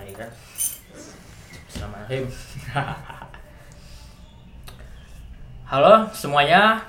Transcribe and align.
kan? 0.00 0.30
Halo 5.68 6.08
semuanya. 6.16 6.88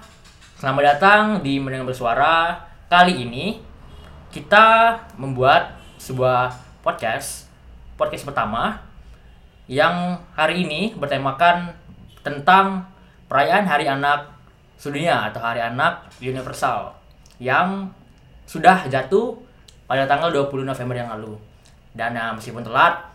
Selamat 0.55 0.95
datang 0.95 1.23
di 1.43 1.59
Mendengar 1.59 1.91
Bersuara. 1.91 2.55
Kali 2.87 3.27
ini 3.27 3.59
kita 4.31 4.95
membuat 5.19 5.75
sebuah 5.99 6.55
podcast 6.79 7.51
Podcast 7.99 8.23
pertama 8.23 8.79
Yang 9.67 10.23
hari 10.35 10.63
ini 10.63 10.95
bertemakan 10.95 11.75
tentang 12.23 12.87
perayaan 13.27 13.67
Hari 13.67 13.91
Anak 13.91 14.31
Sedunia 14.79 15.27
atau 15.27 15.43
Hari 15.43 15.59
Anak 15.59 16.09
Universal 16.23 16.95
Yang 17.43 17.91
sudah 18.47 18.87
jatuh 18.87 19.35
pada 19.87 20.07
tanggal 20.07 20.31
20 20.31 20.63
November 20.63 20.95
yang 20.95 21.11
lalu 21.15 21.50
dan 21.95 22.15
uh, 22.15 22.31
meskipun 22.35 22.63
telat 22.63 23.11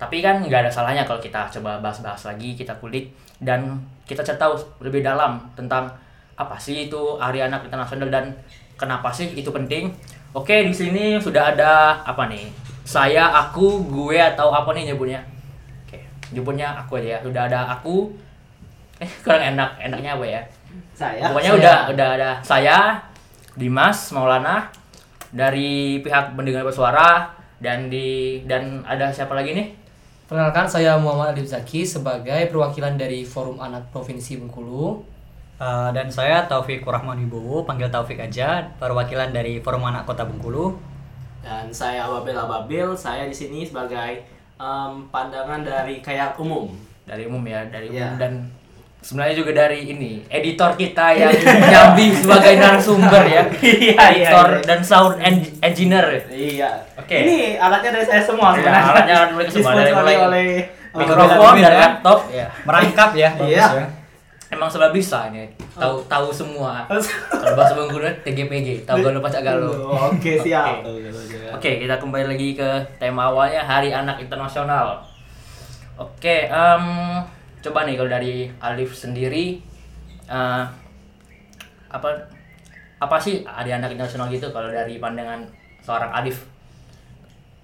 tapi 0.00 0.24
kan 0.24 0.40
nggak 0.40 0.64
ada 0.64 0.72
salahnya 0.72 1.04
kalau 1.04 1.20
kita 1.20 1.44
coba 1.60 1.76
bahas-bahas 1.84 2.24
lagi 2.24 2.56
kita 2.56 2.72
kulik 2.80 3.12
dan 3.36 3.76
kita 4.08 4.24
cari 4.24 4.40
tahu 4.40 4.56
lebih 4.80 5.04
dalam 5.04 5.36
tentang 5.52 5.92
apa 6.40 6.56
sih 6.56 6.88
itu 6.88 7.20
Hari 7.20 7.44
Anak 7.44 7.68
Internasional 7.68 8.08
dan 8.08 8.32
kenapa 8.80 9.12
sih 9.12 9.28
itu 9.36 9.52
penting. 9.52 9.92
Oke 10.32 10.64
di 10.64 10.72
sini 10.72 11.20
sudah 11.20 11.52
ada 11.52 12.00
apa 12.00 12.32
nih? 12.32 12.48
Saya 12.80 13.28
aku 13.28 13.84
gue 13.84 14.16
atau 14.16 14.48
apa 14.56 14.72
nih 14.72 14.88
nyebutnya? 14.90 15.20
Oke 15.84 16.00
nyebutnya 16.32 16.72
aku 16.80 16.96
aja 16.96 17.08
ya. 17.14 17.18
Sudah 17.20 17.42
ada 17.44 17.60
aku. 17.68 18.08
Eh 19.00 19.08
kurang 19.24 19.56
enak. 19.56 19.80
Enaknya 19.80 20.16
apa 20.16 20.24
ya? 20.28 20.42
Saya. 20.92 21.32
pokoknya 21.32 21.52
saya. 21.56 21.60
udah 21.60 21.78
udah 21.96 22.08
ada 22.20 22.30
saya 22.44 22.76
Dimas 23.56 24.12
Maulana 24.12 24.68
dari 25.32 26.04
pihak 26.04 26.36
pendengar 26.36 26.68
bersuara 26.68 27.39
dan 27.60 27.92
di 27.92 28.40
dan 28.48 28.82
ada 28.88 29.12
siapa 29.12 29.36
lagi 29.36 29.52
nih 29.52 29.68
Perkenalkan 30.30 30.70
saya 30.70 30.94
Muhammad 30.94 31.34
Alif 31.34 31.50
Zaki 31.50 31.82
sebagai 31.82 32.38
perwakilan 32.54 32.94
dari 32.94 33.26
Forum 33.26 33.58
Anak 33.58 33.90
Provinsi 33.90 34.38
Bengkulu. 34.38 35.02
Uh, 35.58 35.90
dan 35.90 36.06
saya 36.06 36.46
Taufik 36.46 36.86
Rahman 36.86 37.18
Wibowo, 37.18 37.66
panggil 37.66 37.90
Taufik 37.90 38.14
aja, 38.22 38.62
perwakilan 38.78 39.34
dari 39.34 39.58
Forum 39.58 39.82
Anak 39.90 40.06
Kota 40.06 40.22
Bengkulu. 40.22 40.78
Dan 41.42 41.74
saya 41.74 42.06
Ababil 42.06 42.38
Ababil. 42.38 42.86
Saya 42.94 43.26
di 43.26 43.34
sini 43.34 43.66
sebagai 43.66 44.22
em, 44.54 44.92
pandangan 45.10 45.66
dari 45.66 45.98
kayak 45.98 46.38
umum. 46.38 46.70
dari 47.10 47.26
umum 47.26 47.42
ya 47.42 47.66
dari 47.66 47.90
umum 47.90 48.14
dan 48.14 48.46
sebenarnya 49.00 49.34
juga 49.34 49.52
dari 49.56 49.80
ini 49.86 50.20
editor 50.26 50.72
kita 50.74 51.06
yang 51.12 51.32
nyambi 51.64 52.12
sebagai 52.12 52.52
narasumber 52.54 53.22
ya 53.24 53.42
Iya, 53.60 53.94
editor 53.96 54.48
iya, 54.50 54.56
iya. 54.56 54.66
dan 54.66 54.80
sound 54.80 55.16
en- 55.18 55.56
engineer 55.58 56.06
Iya. 56.26 56.70
Oke. 56.94 57.16
Ini 57.18 57.38
alatnya 57.56 57.90
dari 57.92 58.04
saya 58.04 58.20
semua 58.20 58.52
Ya, 58.52 58.60
sebenarnya. 58.60 58.84
alatnya 58.86 59.16
mulai 59.30 59.44
ke 59.44 59.52
semua, 59.52 59.72
dari 59.74 59.90
mulai 59.90 60.16
oleh 60.18 60.46
mikrofon 60.92 61.54
ya. 61.56 61.68
laptop 61.72 62.18
ya 62.28 62.46
Merangkap 62.62 63.10
ya, 63.14 63.28
bagus 63.34 63.50
Iya. 63.50 63.66
ya. 63.74 63.86
emang 64.50 64.66
serba 64.66 64.90
bisa 64.90 65.30
ini 65.30 65.46
tahu 65.72 66.02
tahu 66.04 66.26
semua 66.28 66.82
kalau 67.30 67.54
bahasa 67.54 67.72
Bengkulu 67.72 68.02
TGPG 68.20 68.82
tahu 68.82 68.98
galau 69.00 69.20
pacak 69.20 69.42
galau 69.42 69.94
Oke, 70.10 70.36
siap. 70.36 70.82
Oke, 71.50 71.78
kita 71.78 71.96
kembali 71.96 72.26
lagi 72.28 72.52
ke 72.52 72.68
tema 72.96 73.26
awalnya 73.26 73.58
Hari 73.60 73.90
Anak 73.90 74.18
Internasional. 74.18 75.02
Oke, 75.94 76.46
em, 76.46 76.84
coba 77.60 77.84
nih 77.84 77.96
kalau 77.96 78.10
dari 78.10 78.48
Alif 78.60 78.96
sendiri, 78.96 79.60
eh, 80.28 80.64
apa 81.90 82.08
apa 83.00 83.16
sih 83.16 83.44
Hari 83.44 83.72
Anak 83.72 83.96
Internasional 83.96 84.28
gitu 84.28 84.52
kalau 84.52 84.68
dari 84.68 85.00
pandangan 85.00 85.44
seorang 85.80 86.12
Alif? 86.12 86.44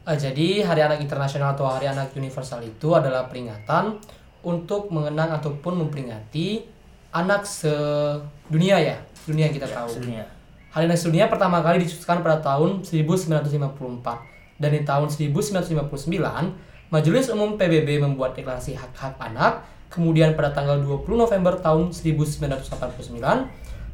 Ah, 0.07 0.15
jadi 0.15 0.63
Hari 0.63 0.81
Anak 0.87 1.03
Internasional 1.03 1.59
atau 1.59 1.67
Hari 1.67 1.91
Anak 1.91 2.15
Universal 2.15 2.63
itu 2.63 2.95
adalah 2.95 3.27
peringatan 3.27 3.99
untuk 4.47 4.95
mengenang 4.95 5.35
ataupun 5.35 5.83
memperingati 5.83 6.63
anak 7.11 7.43
sedunia 7.43 8.79
ya, 8.79 8.97
dunia 9.27 9.51
yang 9.51 9.57
kita 9.57 9.67
tahu. 9.67 9.91
Sedunia. 9.91 10.23
Hari 10.71 10.87
Anak 10.87 11.01
Sedunia 11.01 11.27
pertama 11.27 11.65
kali 11.65 11.83
dicetuskan 11.83 12.21
pada 12.21 12.39
tahun 12.39 12.85
1954 12.85 14.61
dan 14.61 14.71
di 14.71 14.83
tahun 14.85 15.09
1959 15.09 16.93
Majelis 16.93 17.27
Umum 17.35 17.59
PBB 17.59 17.99
membuat 17.99 18.39
deklarasi 18.39 18.79
hak-hak 18.79 19.19
anak. 19.19 19.67
Kemudian 19.89 20.35
pada 20.35 20.53
tanggal 20.53 20.83
20 20.83 21.07
November 21.15 21.57
tahun 21.59 21.95
1989 21.95 23.17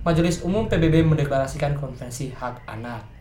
Majelis 0.03 0.43
Umum 0.43 0.67
PBB 0.67 1.07
mendeklarasikan 1.07 1.79
Konvensi 1.79 2.35
Hak 2.35 2.67
Anak. 2.67 3.13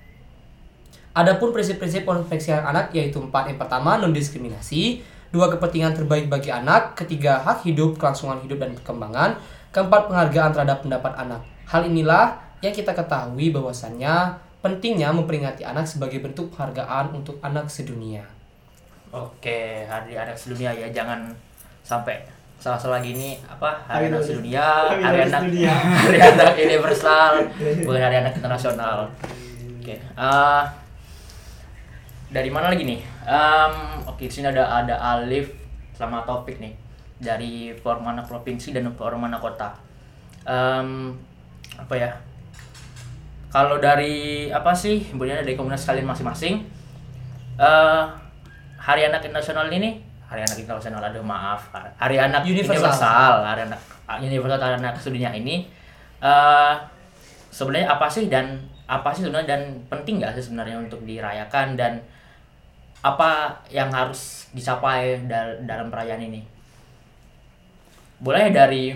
Adapun 1.11 1.51
prinsip-prinsip 1.51 2.07
konvensi 2.07 2.55
hak 2.55 2.63
anak 2.63 2.85
yaitu 2.95 3.19
empat. 3.19 3.51
Yang 3.51 3.59
pertama 3.59 3.99
non 3.99 4.15
diskriminasi, 4.15 5.03
dua 5.27 5.51
kepentingan 5.51 5.91
terbaik 5.91 6.31
bagi 6.31 6.55
anak, 6.55 6.95
ketiga 6.95 7.43
hak 7.43 7.67
hidup, 7.67 7.99
kelangsungan 7.99 8.39
hidup 8.47 8.63
dan 8.63 8.71
perkembangan, 8.79 9.35
keempat 9.75 10.07
penghargaan 10.07 10.51
terhadap 10.55 10.79
pendapat 10.87 11.11
anak. 11.19 11.43
Hal 11.67 11.83
inilah 11.83 12.39
yang 12.63 12.71
kita 12.71 12.95
ketahui 12.95 13.51
bahwasannya 13.51 14.39
pentingnya 14.63 15.11
memperingati 15.11 15.67
anak 15.67 15.83
sebagai 15.83 16.23
bentuk 16.23 16.47
penghargaan 16.55 17.11
untuk 17.11 17.43
anak 17.43 17.67
sedunia. 17.67 18.23
Oke, 19.11 19.83
Hari 19.83 20.15
Anak 20.15 20.39
Sedunia 20.39 20.71
ya 20.71 20.87
jangan 20.87 21.27
sampai 21.83 22.23
salah-salah 22.61 23.01
gini 23.01 23.41
apa 23.49 23.81
Hari 23.89 24.13
Anak 24.13 24.21
Sedunia, 24.21 24.61
Hari 24.93 25.25
Anak. 25.25 25.41
Hari 25.73 26.17
Anak 26.21 26.53
Universal, 26.69 27.31
bukan 27.89 28.01
Hari 28.05 28.21
Anak 28.21 28.37
Internasional. 28.37 29.09
Oke, 29.81 29.97
eh, 29.97 30.63
dari 32.29 32.49
mana 32.53 32.69
lagi 32.69 32.85
nih? 32.85 33.01
Em, 33.25 33.73
oke, 34.05 34.21
di 34.21 34.29
sini 34.29 34.45
ada 34.45 34.69
ada 34.69 34.93
Alif 35.17 35.49
sama 35.97 36.21
Topik 36.21 36.61
nih 36.61 36.77
dari 37.17 37.73
Forum 37.73 38.05
Anak 38.05 38.29
Provinsi 38.29 38.69
dan 38.69 38.93
Forum 38.93 39.25
Anak 39.25 39.41
Kota. 39.41 39.73
Em, 40.45 41.17
apa 41.73 41.93
ya? 41.97 42.13
Kalau 43.49 43.81
dari 43.81 44.47
apa 44.53 44.69
sih? 44.71 45.01
Kemudian 45.09 45.41
dari 45.41 45.57
komunitas 45.57 45.89
kalian 45.89 46.05
masing-masing. 46.05 46.61
eh 47.57 48.03
Hari 48.81 49.01
Anak 49.09 49.25
Internasional 49.25 49.69
ini, 49.69 50.01
Hari 50.31 50.47
Anak 50.47 50.55
Internasional 50.63 51.03
ada 51.03 51.19
maaf, 51.19 51.75
Hari 51.75 52.15
Anak 52.15 52.47
Universal. 52.47 52.87
Universal, 52.87 53.33
Hari 53.43 53.61
Anak 53.67 53.81
Universal 54.23 54.59
Hari 54.63 54.75
Anak 54.79 54.95
Sedunia 54.95 55.35
ini 55.35 55.67
eh 56.23 56.73
sebenarnya 57.51 57.91
apa 57.91 58.07
sih 58.07 58.31
dan 58.31 58.63
apa 58.87 59.11
sih 59.11 59.27
sebenarnya 59.27 59.59
dan 59.59 59.61
penting 59.91 60.23
nggak 60.23 60.31
sih 60.39 60.47
sebenarnya 60.47 60.79
untuk 60.79 61.03
dirayakan 61.03 61.75
dan 61.75 61.99
apa 63.03 63.59
yang 63.67 63.91
harus 63.91 64.47
dicapai 64.55 65.27
dal- 65.27 65.59
dalam 65.67 65.91
perayaan 65.91 66.21
ini? 66.21 66.41
Boleh 68.21 68.53
dari 68.53 68.93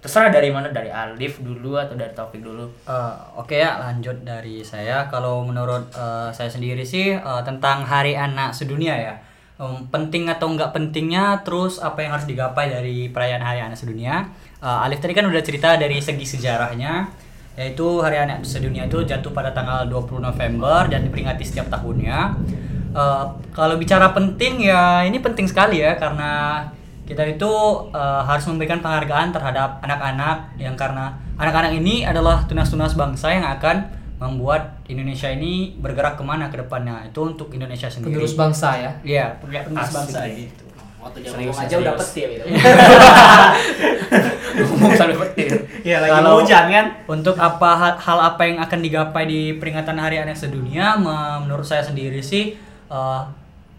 terserah 0.00 0.32
dari 0.32 0.48
mana 0.48 0.72
dari 0.72 0.88
Alif 0.88 1.44
dulu 1.44 1.76
atau 1.76 1.92
dari 1.92 2.14
Taufik 2.16 2.40
dulu. 2.40 2.64
Uh, 2.88 3.12
Oke 3.36 3.60
ya, 3.60 3.76
lanjut 3.76 4.24
dari 4.24 4.64
saya. 4.64 5.04
Kalau 5.12 5.44
menurut 5.44 5.92
uh, 5.92 6.32
saya 6.32 6.48
sendiri 6.48 6.80
sih 6.80 7.12
uh, 7.12 7.44
tentang 7.44 7.84
Hari 7.84 8.16
Anak 8.16 8.56
Sedunia 8.56 8.96
ya. 8.96 9.14
Um, 9.60 9.84
penting 9.92 10.24
atau 10.24 10.48
enggak 10.48 10.72
pentingnya, 10.72 11.44
terus 11.44 11.84
apa 11.84 12.00
yang 12.00 12.16
harus 12.16 12.24
digapai 12.24 12.72
dari 12.72 13.12
perayaan 13.12 13.44
Hari 13.44 13.60
Anak 13.60 13.76
Sedunia. 13.76 14.32
Uh, 14.56 14.88
Alif 14.88 15.04
tadi 15.04 15.12
kan 15.12 15.28
udah 15.28 15.44
cerita 15.44 15.76
dari 15.76 16.00
segi 16.00 16.24
sejarahnya, 16.24 17.12
yaitu 17.60 17.84
Hari 18.00 18.24
Anak 18.24 18.48
Sedunia 18.48 18.88
itu 18.88 19.04
jatuh 19.04 19.28
pada 19.36 19.52
tanggal 19.52 19.84
20 19.84 20.24
November 20.24 20.88
dan 20.88 21.04
diperingati 21.04 21.44
setiap 21.44 21.68
tahunnya. 21.68 22.40
Uh, 22.96 23.36
kalau 23.52 23.76
bicara 23.76 24.16
penting 24.16 24.64
ya 24.64 25.04
ini 25.04 25.20
penting 25.20 25.44
sekali 25.44 25.84
ya 25.84 25.92
karena 26.00 26.64
kita 27.04 27.28
itu 27.28 27.52
uh, 27.92 28.24
harus 28.24 28.48
memberikan 28.48 28.80
penghargaan 28.80 29.28
terhadap 29.28 29.76
anak-anak 29.84 30.56
yang 30.56 30.72
karena 30.72 31.20
anak-anak 31.36 31.76
ini 31.76 32.08
adalah 32.08 32.48
tunas-tunas 32.48 32.96
bangsa 32.96 33.28
yang 33.28 33.44
akan 33.44 33.99
membuat 34.20 34.84
Indonesia 34.84 35.26
ini 35.26 35.72
bergerak 35.74 36.14
ke 36.14 36.22
mana 36.22 36.46
ke 36.46 36.60
depannya 36.60 37.08
itu 37.08 37.20
untuk 37.24 37.48
Indonesia 37.50 37.88
sendiri. 37.88 38.12
Penerus 38.14 38.36
bangsa 38.36 38.76
ya. 38.76 38.90
Iya, 39.00 39.26
penerus 39.40 39.88
bangsa 39.90 40.28
gitu. 40.28 40.44
gitu. 40.44 40.64
Waktu 41.00 41.24
dia 41.24 41.32
Serius, 41.32 41.56
aja 41.56 41.74
udah 41.80 41.94
serius. 41.96 42.04
petir 42.04 42.28
gitu. 42.36 42.44
Ngomong 44.60 44.92
sampai 45.00 45.16
petir. 45.16 45.52
Iya, 45.80 45.96
lagi 46.04 46.12
Kalau- 46.12 46.36
hujan 46.36 46.64
kan. 46.68 46.86
Untuk 47.08 47.36
apa 47.40 47.70
hal, 47.72 47.92
hal 47.96 48.18
apa 48.20 48.42
yang 48.44 48.58
akan 48.60 48.78
digapai 48.80 49.24
di 49.24 49.40
peringatan 49.56 49.96
Hari 49.96 50.20
Anak 50.20 50.36
Sedunia, 50.36 51.00
me- 51.00 51.40
menurut 51.40 51.64
saya 51.64 51.80
sendiri 51.80 52.20
sih 52.20 52.60
uh, 52.92 53.24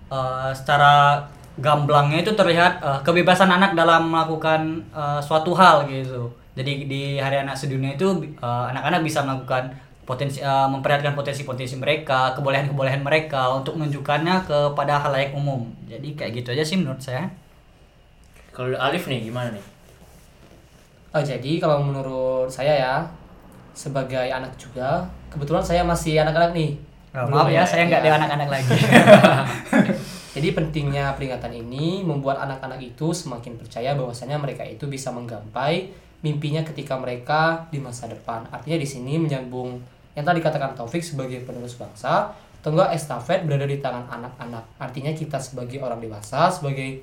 uh, 0.10 0.50
secara 0.52 1.22
gamblangnya 1.62 2.24
itu 2.24 2.34
terlihat 2.34 2.82
uh, 2.82 3.00
kebebasan 3.06 3.52
anak 3.52 3.78
dalam 3.78 4.10
melakukan 4.10 4.82
uh, 4.90 5.22
suatu 5.22 5.54
hal 5.54 5.86
gitu. 5.86 6.26
Jadi 6.52 6.90
di 6.90 7.02
Hari 7.16 7.46
Anak 7.46 7.56
Sedunia 7.56 7.94
itu 7.94 8.08
uh, 8.42 8.66
anak-anak 8.68 9.06
bisa 9.06 9.22
melakukan 9.22 9.72
potensi 10.12 10.44
uh, 10.44 10.68
memperlihatkan 10.68 11.16
potensi-potensi 11.16 11.80
mereka, 11.80 12.36
kebolehan-kebolehan 12.36 13.00
mereka 13.00 13.48
untuk 13.56 13.80
menunjukkannya 13.80 14.44
kepada 14.44 15.00
halayak 15.00 15.32
umum. 15.32 15.72
Jadi 15.88 16.20
kayak 16.20 16.44
gitu 16.44 16.52
aja 16.52 16.68
sih 16.68 16.76
menurut 16.76 17.00
saya. 17.00 17.32
Kalau 18.52 18.76
Alif 18.76 19.08
nih 19.08 19.32
gimana 19.32 19.56
nih? 19.56 19.64
Oh, 21.16 21.24
jadi 21.24 21.64
kalau 21.64 21.80
menurut 21.80 22.52
saya 22.52 22.76
ya 22.76 22.96
sebagai 23.72 24.28
anak 24.28 24.52
juga, 24.60 25.08
kebetulan 25.32 25.64
saya 25.64 25.88
masih 25.88 26.20
anak-anak 26.20 26.52
nih. 26.52 26.76
Oh, 27.16 27.32
maaf 27.32 27.48
ya, 27.48 27.64
saya 27.64 27.88
nggak 27.88 28.04
ya. 28.04 28.12
ada 28.12 28.12
anak-anak 28.20 28.50
lagi. 28.52 28.76
Jadi 30.36 30.48
pentingnya 30.52 31.16
peringatan 31.16 31.56
ini 31.56 32.04
membuat 32.04 32.44
anak-anak 32.44 32.84
itu 32.84 33.16
semakin 33.16 33.56
percaya 33.56 33.96
bahwasanya 33.96 34.36
mereka 34.36 34.68
itu 34.68 34.88
bisa 34.92 35.12
menggapai 35.12 35.92
mimpinya 36.24 36.64
ketika 36.68 37.00
mereka 37.00 37.68
di 37.72 37.80
masa 37.80 38.12
depan. 38.12 38.48
Artinya 38.52 38.80
di 38.80 38.88
sini 38.88 39.20
menyambung 39.20 39.80
yang 40.16 40.26
tadi 40.28 40.40
katakan 40.44 40.76
Taufik 40.76 41.04
sebagai 41.04 41.44
penerus 41.44 41.76
bangsa, 41.80 42.36
atau 42.62 42.70
enggak 42.78 42.94
estafet 42.94 43.42
berada 43.42 43.66
di 43.66 43.82
tangan 43.82 44.06
anak-anak. 44.06 44.78
Artinya 44.78 45.12
kita 45.18 45.42
sebagai 45.42 45.82
orang 45.82 45.98
dewasa, 45.98 46.54
sebagai 46.54 47.02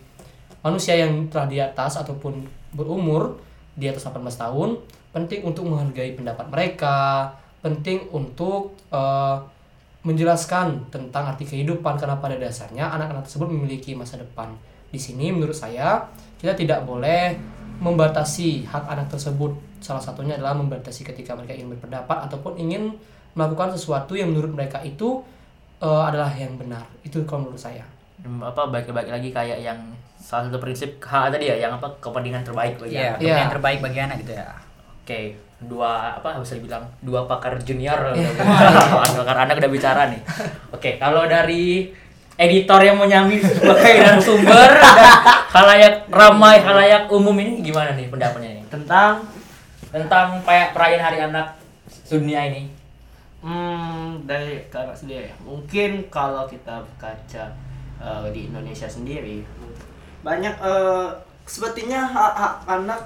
manusia 0.63 0.95
yang 0.95 1.27
telah 1.27 1.51
di 1.51 1.59
atas 1.59 1.99
ataupun 1.99 2.47
berumur 2.75 3.43
di 3.75 3.91
atas 3.91 4.07
18 4.07 4.23
tahun, 4.39 4.79
penting 5.11 5.43
untuk 5.43 5.67
menghargai 5.67 6.15
pendapat 6.15 6.47
mereka, 6.47 7.31
penting 7.59 8.07
untuk 8.15 8.79
eh, 8.95 9.37
menjelaskan 10.07 10.89
tentang 10.95 11.35
arti 11.35 11.43
kehidupan 11.43 11.99
karena 11.99 12.17
pada 12.23 12.39
dasarnya 12.39 12.87
anak-anak 12.95 13.27
tersebut 13.27 13.51
memiliki 13.51 13.99
masa 13.99 14.17
depan. 14.23 14.55
Di 14.89 14.97
sini 14.97 15.35
menurut 15.35 15.59
saya 15.59 16.07
kita 16.39 16.55
tidak 16.55 16.87
boleh 16.87 17.35
membatasi 17.83 18.67
hak 18.67 18.85
anak 18.89 19.11
tersebut. 19.11 19.53
Salah 19.79 20.01
satunya 20.01 20.35
adalah 20.35 20.53
membatasi 20.53 21.03
ketika 21.03 21.33
mereka 21.33 21.53
ingin 21.53 21.71
berpendapat 21.73 22.27
ataupun 22.27 22.57
ingin 22.57 22.95
melakukan 23.33 23.71
sesuatu 23.71 24.13
yang 24.13 24.31
menurut 24.31 24.51
mereka 24.51 24.83
itu 24.83 25.23
eh, 25.79 26.03
adalah 26.05 26.31
yang 26.33 26.55
benar. 26.55 26.83
Itu 27.03 27.23
kalau 27.23 27.47
menurut 27.47 27.61
saya. 27.61 27.85
Hmm, 28.19 28.43
apa 28.43 28.67
baik-baik 28.67 29.07
lagi 29.09 29.31
kayak 29.31 29.63
yang 29.63 29.79
salah 30.19 30.51
satu 30.51 30.59
prinsip 30.59 30.99
H 30.99 31.31
tadi 31.31 31.47
ya 31.47 31.57
yang 31.57 31.79
apa 31.79 31.87
kepentingan 32.03 32.43
terbaik 32.43 32.75
bagi 32.77 32.99
Iya, 32.99 33.15
anak. 33.15 33.21
Iya. 33.23 33.35
yang 33.39 33.51
terbaik 33.51 33.79
bagi 33.79 33.99
anak 34.03 34.17
gitu 34.21 34.33
ya. 34.35 34.47
Oke, 35.07 35.21
dua 35.63 36.19
apa 36.19 36.43
bisa 36.43 36.59
dibilang 36.59 36.83
dua 37.01 37.25
pakar 37.25 37.55
junior 37.63 37.95
pakar 39.15 39.39
anak 39.47 39.57
udah 39.57 39.71
bicara 39.71 40.11
nih. 40.11 40.21
Oke, 40.75 40.99
kalau 40.99 41.31
dari 41.31 41.95
editor 42.35 42.81
yang 42.83 42.99
menyambi 42.99 43.39
sebagai 43.39 43.99
narasumber 43.99 44.71
dan 44.79 45.11
halayak 45.51 45.95
ramai 46.09 46.59
halayak 46.59 47.07
umum 47.09 47.35
ini 47.35 47.63
gimana 47.63 47.95
nih 47.95 48.07
pendapatnya 48.07 48.59
nih 48.59 48.65
tentang 48.67 49.27
tentang 49.89 50.41
kayak 50.45 50.77
perayaan 50.77 51.05
hari 51.05 51.19
anak 51.25 51.47
dunia 52.09 52.41
ini? 52.53 52.63
Hmm, 53.39 54.27
dari 54.27 54.67
kakak 54.69 54.99
sendiri. 54.99 55.31
Mungkin 55.47 56.11
kalau 56.11 56.45
kita 56.51 56.83
berkaca 56.83 57.45
eh, 58.03 58.27
di 58.35 58.51
Indonesia 58.51 58.91
sendiri, 58.91 59.47
banyak 60.27 60.55
eh, 60.59 61.09
sepertinya 61.47 62.05
hak-hak 62.05 62.55
anak 62.67 63.01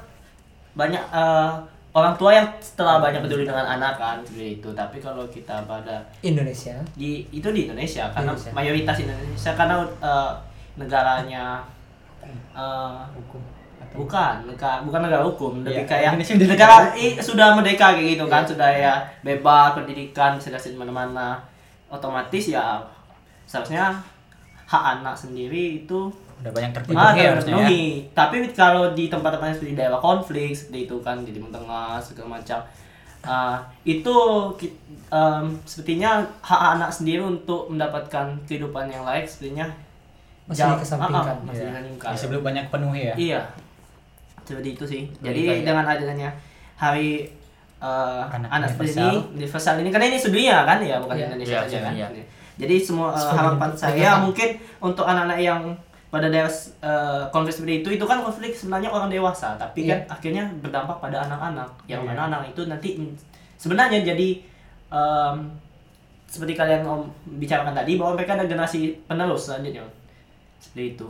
banyak 0.73 1.05
eh, 1.13 1.53
orang 1.93 2.17
tua 2.17 2.33
yang 2.33 2.49
setelah 2.59 3.05
banyak 3.05 3.21
peduli 3.21 3.45
dengan 3.45 3.69
anak 3.69 4.01
kan 4.01 4.19
seperti 4.25 4.59
itu. 4.59 4.69
Tapi 4.73 4.97
kalau 4.99 5.29
kita 5.29 5.63
pada 5.69 6.01
Indonesia. 6.25 6.81
di 6.97 7.29
itu 7.29 7.49
di 7.53 7.69
Indonesia 7.69 8.09
karena 8.11 8.33
Indonesia. 8.33 8.51
mayoritas 8.57 8.97
Indonesia 9.05 9.53
karena 9.53 9.77
eh, 10.01 10.33
negaranya 10.81 11.45
eh, 13.93 13.95
bukan 13.95 14.35
negara 14.45 14.81
bukan 14.81 15.01
negara 15.03 15.23
hukum 15.23 15.53
lebih 15.61 15.85
Iya, 15.85 15.85
kayak 15.85 16.11
negara 16.41 16.75
i- 16.95 17.21
sudah 17.21 17.53
merdeka 17.53 17.93
kayak 17.93 18.17
gitu 18.17 18.25
kan 18.27 18.43
sudah 18.43 18.67
ya 18.67 18.95
bebas 19.21 19.77
pendidikan 19.77 20.35
bisa 20.35 20.49
di 20.49 20.73
mana-mana 20.75 21.37
otomatis 21.87 22.49
ya 22.49 22.81
seharusnya 23.45 23.93
hak 24.65 24.83
anak 24.97 25.13
sendiri 25.13 25.79
itu 25.79 26.09
Udah 26.41 26.51
banyak 26.51 26.73
terpenuhi 26.73 26.99
ah, 26.99 27.13
ya. 27.15 27.31
Tapi 28.11 28.37
kalau 28.51 28.91
di 28.91 29.07
tempat-tempat 29.07 29.55
seperti 29.55 29.77
daerah 29.77 30.01
konflik 30.01 30.51
seperti 30.51 30.87
itu 30.87 30.97
kan 30.99 31.23
di 31.23 31.31
Timur 31.31 31.53
Tengah 31.53 32.01
segala 32.01 32.41
macam 32.41 32.59
ah, 33.23 33.63
itu 33.85 34.17
em, 35.09 35.45
sepertinya 35.63 36.11
hak 36.41 36.61
anak 36.75 36.91
sendiri 36.91 37.21
untuk 37.21 37.69
mendapatkan 37.69 38.27
kehidupan 38.43 38.89
yang 38.89 39.05
layak 39.05 39.23
sepertinya 39.23 39.71
Masih 40.43 40.67
jauh- 40.67 40.75
dikesampingkan. 40.75 41.23
ah, 41.23 41.31
ah, 41.31 41.39
masih 41.45 41.61
Iya. 41.61 41.71
dikesampingkan. 41.71 42.11
Masih 42.11 42.27
belum 42.27 42.43
banyak 42.43 42.65
penuhi 42.67 43.03
ya. 43.05 43.15
Iya. 43.15 43.41
Seperti 44.43 44.69
itu 44.73 44.85
sih. 44.85 45.03
Jadi 45.19 45.41
kayak- 45.45 45.65
dengan 45.65 45.85
adanya 45.85 46.31
hari 46.77 47.27
eh, 47.79 48.23
Anak 48.31 48.47
anak 48.49 48.69
seperti 48.71 48.95
universal. 48.95 49.11
ini 49.11 49.19
universal 49.37 49.75
ini 49.77 49.89
karena 49.91 50.07
ini 50.07 50.19
sedunia 50.19 50.57
kan 50.63 50.79
ya 50.81 50.97
bukan 50.99 51.17
Iya. 51.17 51.27
Indonesia 51.27 51.51
Iya, 51.53 51.63
saja 51.65 51.79
kan. 51.83 51.93
iya. 51.93 52.07
Jadi 52.55 52.75
semua 52.79 53.09
Sebagai 53.11 53.39
harapan 53.39 53.71
saya 53.75 54.11
mungkin 54.21 54.49
untuk 54.79 55.03
anak-anak 55.03 55.39
yang 55.41 55.61
pada 56.07 56.29
daerah 56.29 56.53
eh, 56.79 57.25
konflik 57.29 57.51
seperti 57.53 57.75
itu 57.81 57.89
itu 57.93 58.05
kan 58.05 58.21
konflik 58.21 58.53
sebenarnya 58.53 58.87
orang 58.87 59.09
dewasa 59.09 59.57
tapi 59.57 59.83
Iya. 59.83 59.99
kan 60.07 60.15
akhirnya 60.15 60.45
berdampak 60.61 61.01
pada 61.01 61.25
anak-anak 61.25 61.67
yang 61.87 62.03
Iya. 62.03 62.09
mana 62.09 62.21
anak 62.29 62.53
itu 62.53 62.63
nanti 62.65 62.89
sebenarnya 63.57 64.05
jadi 64.05 64.29
em, 64.89 65.37
seperti 66.25 66.53
kalian 66.53 66.85
om 66.85 67.09
bicarakan 67.35 67.73
tadi 67.73 67.97
bahwa 67.97 68.15
mereka 68.15 68.37
ada 68.37 68.45
generasi 68.45 68.93
penerus 69.03 69.49
selanjutnya 69.49 69.83
seperti 70.59 70.95
itu 70.95 71.09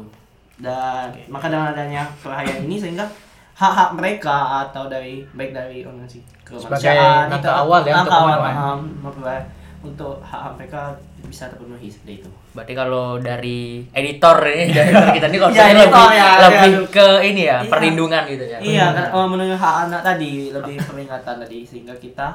dan 0.56 1.08
maka 1.26 1.46
dengan 1.46 1.70
adanya 1.70 2.02
perayaan 2.16 2.62
ini 2.62 2.76
sehingga 2.76 3.06
hak-hak 3.54 3.90
mereka 3.93 4.37
atau 4.62 4.87
dari 4.87 5.22
baik 5.31 5.50
dari 5.50 5.78
organisasi 5.82 6.20
kemanusiaan 6.43 7.28
langkah 7.28 7.40
itu- 7.43 7.58
awal 7.58 7.81
ya 7.81 7.93
untuk 7.94 8.10
langkah 8.10 8.19
awal, 8.19 8.38
um, 8.43 8.81
memperoleh- 8.99 9.49
untuk 9.82 10.14
hak-hak 10.20 10.52
mereka 10.56 10.82
bisa 11.22 11.44
terpenuhi 11.46 11.87
seperti 11.87 12.12
itu 12.16 12.31
Berarti 12.52 12.72
kalau 12.72 13.19
dari 13.19 13.82
editor 13.90 14.37
ini 14.44 14.70
dari 14.76 14.88
editor 14.90 15.10
kita 15.10 15.26
ini 15.26 15.38
kalau 15.38 15.50
Iya, 15.50 15.58
saya 15.58 15.72
editor 15.72 15.90
lebih 15.99 16.14
ya, 16.14 16.31
lebih 16.38 16.70
ya. 16.70 16.81
ke 16.88 17.06
ini 17.25 17.43
ya 17.43 17.58
Iya. 17.58 17.69
perlindungan 17.69 18.22
gitu 18.26 18.44
ya. 18.46 18.58
iya 18.60 18.87
kan 18.93 19.06
oh, 19.10 19.26
menurut 19.26 19.56
hak 19.56 19.76
anak 19.84 20.00
tadi 20.02 20.32
lebih 20.50 20.76
peringatan 20.87 21.34
tadi 21.37 21.58
sehingga 21.62 21.94
kita 21.96 22.28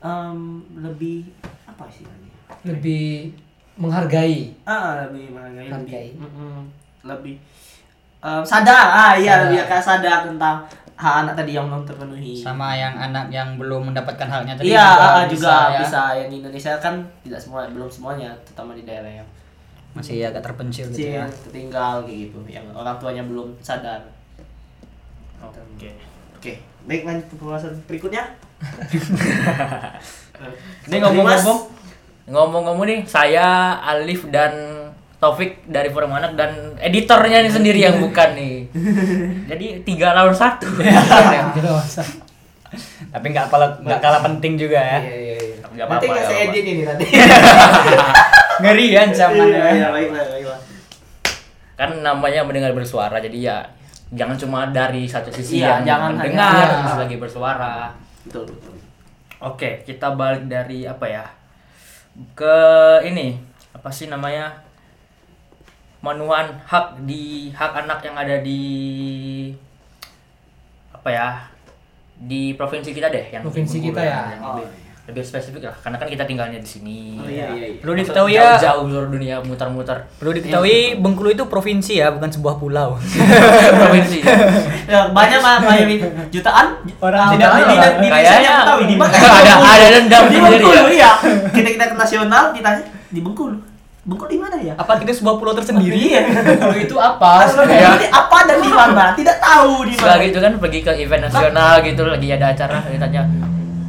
em, 0.00 0.38
lebih 0.76 1.30
apa 1.64 1.84
sih 1.88 2.02
tadi 2.02 2.28
Lebih 2.64 3.30
menghargai. 3.74 4.52
ah 4.62 5.02
lebih 5.02 5.30
menghargai 5.30 5.66
lebih 5.66 5.72
Hargai. 5.72 6.08
mm-mm, 6.14 6.58
lebih 7.02 7.34
em, 8.18 8.42
sadar 8.42 8.84
ah 8.88 9.12
iya 9.12 9.34
Sadar. 9.34 9.40
lebih 9.44 9.56
kayak 9.64 9.82
sadar 9.82 10.16
tentang 10.24 10.56
hak 10.92 11.14
anak 11.20 11.32
tadi 11.34 11.50
yang 11.52 11.66
belum 11.66 11.82
terpenuhi 11.82 12.30
Sama 12.36 12.72
yang 12.72 12.94
anak 12.94 13.26
yang 13.28 13.58
belum 13.58 13.90
mendapatkan 13.90 14.24
haknya 14.24 14.54
tadi 14.54 14.70
Iya, 14.70 14.86
juga, 14.86 15.02
ah, 15.02 15.22
juga 15.26 15.50
ya. 15.50 15.78
bisa, 15.82 16.00
Yang 16.14 16.26
di 16.28 16.34
Indonesia 16.38 16.70
kan 16.78 16.94
tidak 17.20 17.38
semua, 17.38 17.58
belum 17.66 17.88
semuanya, 17.88 18.30
terutama 18.42 18.70
di 18.72 18.82
daerah 18.82 19.10
yang 19.12 19.26
masih 19.92 20.22
agak 20.22 20.40
terpencil 20.40 20.86
gitu 20.88 21.12
ya. 21.12 21.26
tertinggal 21.42 22.00
kayak 22.02 22.16
gitu, 22.24 22.38
yang 22.46 22.62
orang 22.70 22.94
tuanya 22.96 23.22
belum 23.22 23.50
sadar. 23.58 23.98
Oke. 25.42 25.90
Oke, 26.38 26.52
baik 26.86 27.02
lanjut 27.02 27.26
ke 27.26 27.34
pembahasan 27.34 27.74
berikutnya. 27.84 28.22
Ini 30.86 30.96
ngomong-ngomong 30.98 31.58
ngomong-ngomong 32.24 32.86
nih 32.86 33.00
saya 33.04 33.76
Alif 33.80 34.26
dan 34.28 34.52
Taufik 35.22 35.62
dari 35.64 35.86
Forum 35.86 36.10
Anak 36.10 36.34
dan 36.34 36.50
editornya 36.76 37.38
nih 37.40 37.52
sendiri 37.52 37.78
yang 37.78 38.02
bukan 38.02 38.34
nih. 38.34 38.54
Jadi 39.54 39.66
tiga 39.86 40.10
lawan 40.12 40.34
satu. 40.34 40.66
Tapi 43.06 43.26
nggak 43.28 43.46
kalah 43.46 43.70
nggak 43.78 44.00
kalah 44.00 44.18
penting 44.20 44.58
juga 44.58 44.82
ya. 44.82 44.98
Iya, 44.98 45.14
iya, 45.14 45.34
iya. 45.38 45.56
Nggak 45.70 45.86
Nanti 45.86 46.02
apa-apa, 46.02 46.02
nggak 46.02 46.10
nggak 46.10 46.26
saya 46.26 46.42
apa-apa. 46.42 46.50
edit 46.50 46.64
ini 46.66 46.82
nanti. 46.82 47.06
Ngeri 48.62 48.86
ya 48.88 49.00
ancamannya. 49.00 49.46
Iya, 49.54 49.70
iya, 49.72 49.88
baiklah, 49.88 50.24
baiklah. 50.28 50.60
kan 51.72 51.90
namanya 51.98 52.42
mendengar 52.42 52.70
bersuara 52.72 53.16
jadi 53.18 53.38
ya 53.42 53.56
jangan 54.12 54.36
cuma 54.36 54.68
dari 54.68 55.02
satu 55.04 55.30
sisi 55.30 55.58
Iya, 55.58 55.80
yang 55.80 55.82
jangan 55.88 56.10
mendengar 56.14 56.50
hanya- 56.52 56.78
terus 56.80 56.98
lagi 57.00 57.16
bersuara. 57.16 57.74
Betul, 58.22 58.44
betul. 58.48 58.74
Oke, 59.40 59.82
kita 59.82 60.10
balik 60.12 60.46
dari 60.46 60.82
apa 60.84 61.06
ya? 61.06 61.24
Ke 62.32 62.58
ini, 63.02 63.38
apa 63.72 63.86
sih 63.88 64.06
namanya? 64.06 64.50
Menuhan 66.02 66.50
hak 66.60 66.98
di 67.02 67.48
hak 67.48 67.72
anak 67.78 68.02
yang 68.02 68.16
ada 68.16 68.36
di 68.38 68.60
apa 70.90 71.08
ya? 71.08 71.28
Di 72.18 72.54
provinsi 72.54 72.90
kita 72.90 73.06
deh, 73.06 73.30
yang 73.30 73.42
Provinsi 73.42 73.78
kita 73.78 73.98
ya. 73.98 74.30
yang 74.30 74.42
Oh, 74.42 74.54
lebih, 74.54 74.66
lebih 75.02 75.22
spesifik 75.22 75.62
lah, 75.64 75.74
karena 75.76 75.98
kan 75.98 76.06
kita 76.06 76.22
tinggalnya 76.22 76.58
di 76.58 76.66
sini. 76.68 77.18
Oh, 77.18 77.26
iya, 77.26 77.50
iya, 77.50 77.66
iya. 77.68 77.78
Perlu 77.78 77.94
diketahui 77.96 78.34
ya, 78.34 78.54
Jauh 78.56 78.86
seluruh 78.86 79.10
dunia 79.10 79.42
muter-muter 79.42 80.06
perlu 80.16 80.30
diketahui 80.32 80.98
Bengkulu 80.98 81.30
itu 81.30 81.46
provinsi 81.46 81.98
ya, 81.98 82.10
bukan 82.10 82.30
sebuah 82.30 82.54
pulau. 82.56 82.98
provinsi. 83.72 84.18
Ya, 84.86 85.06
banyak 85.08 85.38
mah 85.38 85.62
banyak 85.62 85.86
jutaan 86.28 86.82
Orang 86.98 87.30
tidak 87.32 87.46
orang. 87.48 87.62
di, 87.62 87.74
Kayaknya 87.78 88.02
Indonesia 88.02 88.54
tahu 88.64 88.80
di 88.84 88.94
mana 88.94 89.14
ada 89.14 89.52
ada 89.56 89.86
dendam 89.88 90.22
di 90.26 90.36
Bengkulu 90.36 90.70
ya. 90.74 90.82
iya 90.90 91.10
kita 91.48 91.68
kita 91.78 91.84
ke 91.88 91.96
nasional 91.96 92.44
ditanya 92.50 92.82
di 93.08 93.20
Bengkulu 93.22 93.58
Bengkulu 94.02 94.26
di 94.26 94.38
mana 94.42 94.58
ya? 94.58 94.74
Apa 94.74 94.98
kita 94.98 95.14
sebuah 95.14 95.38
pulau 95.38 95.54
tersendiri? 95.54 95.94
iya. 95.94 96.26
Bengkulu 96.42 96.74
itu 96.74 96.96
apa? 96.98 97.46
Ya. 97.70 97.94
apa 98.10 98.38
dan 98.50 98.58
di 98.58 98.70
mana? 98.70 99.14
Tidak 99.14 99.36
tahu 99.38 99.86
di 99.86 99.94
mana. 99.94 100.18
gitu 100.18 100.38
kan 100.42 100.52
pergi 100.58 100.80
ke 100.82 100.92
event 100.98 101.30
nasional 101.30 101.78
gitu 101.86 102.02
lagi 102.02 102.28
ada 102.30 102.50
acara 102.50 102.82
ditanya 102.82 103.22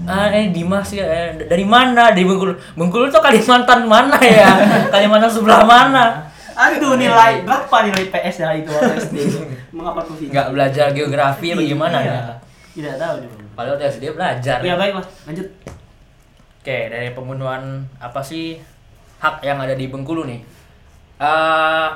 ah 0.04 0.28
eh 0.28 0.52
Dimas 0.52 0.92
ya 0.92 1.08
eh, 1.08 1.48
dari 1.48 1.64
mana? 1.64 2.12
Di 2.12 2.28
Bengkulu 2.28 2.54
Bengkulu 2.76 3.08
tuh 3.10 3.24
Kalimantan 3.24 3.88
mana 3.88 4.20
ya? 4.22 4.52
Kalimantan 4.94 5.32
sebelah 5.32 5.64
mana? 5.66 6.28
Aduh 6.54 6.94
nilai 6.94 7.42
berapa 7.42 7.78
nilai 7.82 8.14
PS 8.14 8.46
ya 8.46 8.54
itu 8.54 8.70
waktu 8.70 9.00
SD 9.02 9.16
mengapa 9.76 10.06
provinsi 10.06 10.30
nggak 10.30 10.48
belajar 10.54 10.88
geografi 10.94 11.48
gimana 11.58 11.98
Iya. 12.04 12.14
ya? 12.14 12.22
Tidak 12.78 12.94
tahu 13.02 13.16
mana 13.26 13.46
padahal 13.58 13.74
waktu 13.82 13.86
SD 13.90 14.04
belajar. 14.14 14.58
Ya 14.62 14.78
baiklah 14.78 15.06
lanjut. 15.26 15.48
Oke 16.62 16.78
dari 16.92 17.10
pembunuhan 17.16 17.90
apa 17.98 18.22
sih 18.22 18.62
hak 19.24 19.40
yang 19.48 19.56
ada 19.64 19.72
di 19.72 19.88
Bengkulu 19.88 20.28
nih 20.28 20.44
Eh 21.24 21.90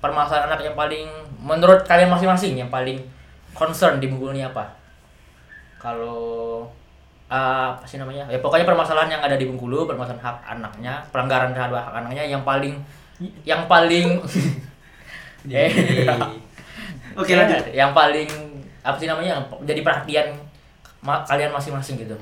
permasalahan 0.00 0.48
anak 0.48 0.64
yang 0.64 0.74
paling 0.74 1.06
menurut 1.44 1.84
kalian 1.84 2.08
masing-masing 2.08 2.56
yang 2.56 2.72
paling 2.72 2.98
concern 3.52 4.00
di 4.00 4.08
Bengkulu 4.08 4.32
ini 4.32 4.42
apa? 4.42 4.64
Kalau 5.76 6.64
ah, 7.28 7.76
apa 7.76 7.84
sih 7.84 8.00
namanya? 8.00 8.26
Ya 8.32 8.40
pokoknya 8.40 8.64
permasalahan 8.66 9.12
yang 9.12 9.22
ada 9.22 9.36
di 9.36 9.44
Bengkulu, 9.44 9.84
permasalahan 9.84 10.24
hak 10.24 10.36
anaknya, 10.58 11.04
pelanggaran 11.12 11.52
terhadap 11.52 11.84
hak 11.84 11.94
anaknya 12.02 12.24
yang 12.26 12.42
paling 12.42 12.74
yang 13.44 13.68
paling 13.68 14.18
eh, 15.52 15.70
Oke, 17.14 17.36
lanjut. 17.36 17.70
Yang 17.76 17.92
paling 17.92 18.28
apa 18.80 18.96
sih 18.96 19.08
namanya? 19.08 19.44
Jadi 19.68 19.80
perhatian 19.84 20.26
ma- 21.04 21.22
kalian 21.28 21.52
masing-masing 21.52 22.00
gitu. 22.00 22.16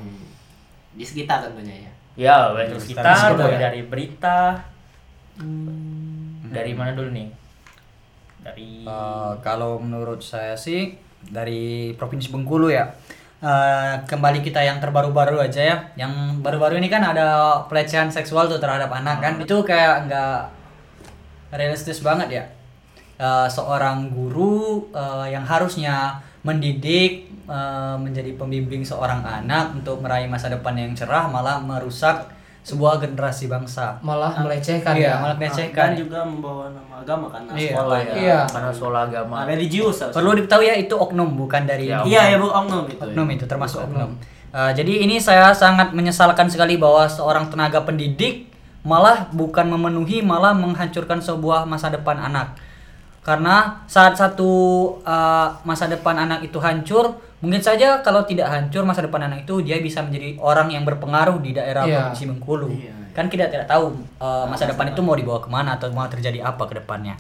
Di 0.99 1.05
sekitar 1.07 1.47
tentunya 1.47 1.87
ya. 1.87 1.93
Ya, 2.19 2.51
dari 2.51 2.75
sekitar, 2.75 3.39
mulai 3.39 3.55
ya. 3.55 3.71
dari 3.71 3.81
berita. 3.87 4.59
Dari 6.51 6.73
mana 6.75 6.91
dulu 6.99 7.15
nih? 7.15 7.31
Dari 8.43 8.83
Eh, 8.83 9.33
kalau 9.39 9.79
menurut 9.79 10.19
saya 10.19 10.59
sih 10.59 10.99
dari 11.31 11.95
provinsi 11.95 12.35
Bengkulu 12.35 12.75
ya. 12.75 12.91
Eh, 13.39 14.03
kembali 14.03 14.43
kita 14.43 14.59
yang 14.67 14.83
terbaru-baru 14.83 15.39
aja 15.39 15.63
ya. 15.63 15.77
Yang 15.95 16.43
baru-baru 16.43 16.83
ini 16.83 16.91
kan 16.91 17.07
ada 17.07 17.63
pelecehan 17.71 18.11
seksual 18.11 18.51
tuh 18.51 18.59
terhadap 18.59 18.91
anak 18.91 19.23
kan. 19.23 19.39
Itu 19.39 19.63
kayak 19.63 20.11
nggak 20.11 20.39
realistis 21.55 22.03
banget 22.03 22.29
ya. 22.35 22.45
Eh, 23.15 23.47
seorang 23.47 24.11
guru 24.11 24.91
eh, 24.91 25.39
yang 25.39 25.47
harusnya 25.47 26.19
mendidik 26.43 27.28
eh, 27.49 27.97
menjadi 27.97 28.31
pembimbing 28.35 28.81
seorang 28.81 29.21
anak 29.21 29.73
untuk 29.75 29.99
meraih 29.99 30.25
masa 30.25 30.47
depan 30.47 30.73
yang 30.73 30.93
cerah 30.93 31.27
malah 31.27 31.57
merusak 31.59 32.29
sebuah 32.61 33.01
generasi 33.01 33.49
bangsa. 33.49 33.97
malah 33.99 34.29
melecehkan 34.37 34.93
Iya, 34.93 35.09
ya 35.09 35.15
malah 35.17 35.33
Dan 35.33 35.41
melecehkan. 35.43 35.89
juga 35.97 36.21
membawa 36.21 36.69
nama 36.69 37.01
agama 37.01 37.27
karena 37.27 37.51
Iya. 37.51 37.73
sekolah 37.73 37.99
ya. 37.99 38.13
Iya. 38.15 38.41
karena 38.47 38.71
sekolah 38.71 39.01
agama. 39.03 39.35
Ah, 39.35 39.47
religius. 39.47 39.97
Perlu 40.07 40.31
diketahui 40.37 40.67
ya 40.67 40.77
itu 40.77 40.93
oknum 40.93 41.33
bukan 41.35 41.65
dari 41.65 41.89
Ya, 41.89 42.05
Iya 42.05 42.23
ya 42.27 42.37
bu 42.37 42.47
oknum 42.47 42.85
itu. 42.87 43.01
oknum 43.01 43.29
itu 43.31 43.45
termasuk 43.45 43.81
oknum. 43.83 44.13
Uh, 44.49 44.73
jadi 44.73 45.05
ini 45.05 45.17
saya 45.17 45.49
sangat 45.53 45.93
menyesalkan 45.93 46.49
sekali 46.49 46.77
bahwa 46.77 47.05
seorang 47.05 47.49
tenaga 47.49 47.81
pendidik 47.81 48.49
malah 48.81 49.29
bukan 49.31 49.65
memenuhi 49.67 50.21
malah 50.21 50.53
menghancurkan 50.53 51.21
sebuah 51.21 51.65
masa 51.65 51.89
depan 51.89 52.17
anak. 52.19 52.53
Karena 53.23 53.85
saat 53.85 54.17
satu 54.17 54.51
uh, 55.05 55.49
masa 55.63 55.85
depan 55.85 56.17
anak 56.17 56.49
itu 56.49 56.57
hancur, 56.57 57.13
mungkin 57.39 57.61
saja 57.61 58.01
kalau 58.01 58.25
tidak 58.25 58.49
hancur 58.49 58.83
masa 58.83 59.05
depan 59.05 59.29
anak 59.29 59.45
itu 59.45 59.61
dia 59.61 59.77
bisa 59.79 60.01
menjadi 60.01 60.41
orang 60.41 60.73
yang 60.73 60.83
berpengaruh 60.89 61.37
di 61.39 61.53
daerah 61.53 61.85
Iya. 61.85 62.09
provinsi 62.09 62.25
Bengkulu. 62.33 62.69
Iya, 62.73 62.89
iya. 62.89 63.13
Kan 63.13 63.29
kita 63.29 63.51
tidak 63.53 63.69
tahu 63.69 63.93
uh, 64.17 64.47
masa 64.49 64.65
depan 64.65 64.91
itu 64.91 65.01
mau 65.05 65.13
dibawa 65.13 65.43
ke 65.43 65.51
mana 65.51 65.77
atau 65.77 65.91
mau 65.93 66.07
terjadi 66.09 66.41
apa 66.41 66.65
ke 66.65 66.81
depannya. 66.81 67.19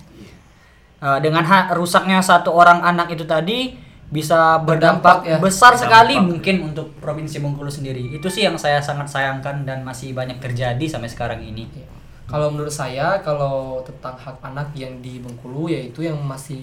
Uh, 0.98 1.18
dengan 1.22 1.46
rusaknya 1.76 2.18
satu 2.18 2.50
orang 2.50 2.82
anak 2.82 3.14
itu 3.14 3.22
tadi 3.22 3.76
bisa 4.08 4.56
berdampak 4.64 5.20
Berdampak, 5.20 5.28
ya. 5.28 5.36
besar 5.36 5.76
sekali 5.76 6.16
Berdampak. 6.16 6.30
mungkin 6.32 6.56
untuk 6.72 6.86
provinsi 6.98 7.44
Bengkulu 7.44 7.68
sendiri. 7.68 8.16
Itu 8.16 8.32
sih 8.32 8.48
yang 8.48 8.56
saya 8.56 8.80
sangat 8.80 9.12
sayangkan 9.12 9.68
dan 9.68 9.84
masih 9.84 10.16
banyak 10.16 10.40
terjadi 10.40 10.80
sampai 10.88 11.12
sekarang 11.12 11.44
ini. 11.44 11.68
Iya. 11.68 11.86
Kalau 12.28 12.52
menurut 12.52 12.68
saya, 12.70 13.24
kalau 13.24 13.80
tentang 13.82 14.12
hak 14.12 14.36
anak 14.44 14.68
yang 14.76 15.00
di 15.00 15.16
Bengkulu, 15.16 15.72
yaitu 15.72 16.04
yang 16.04 16.20
masih 16.20 16.60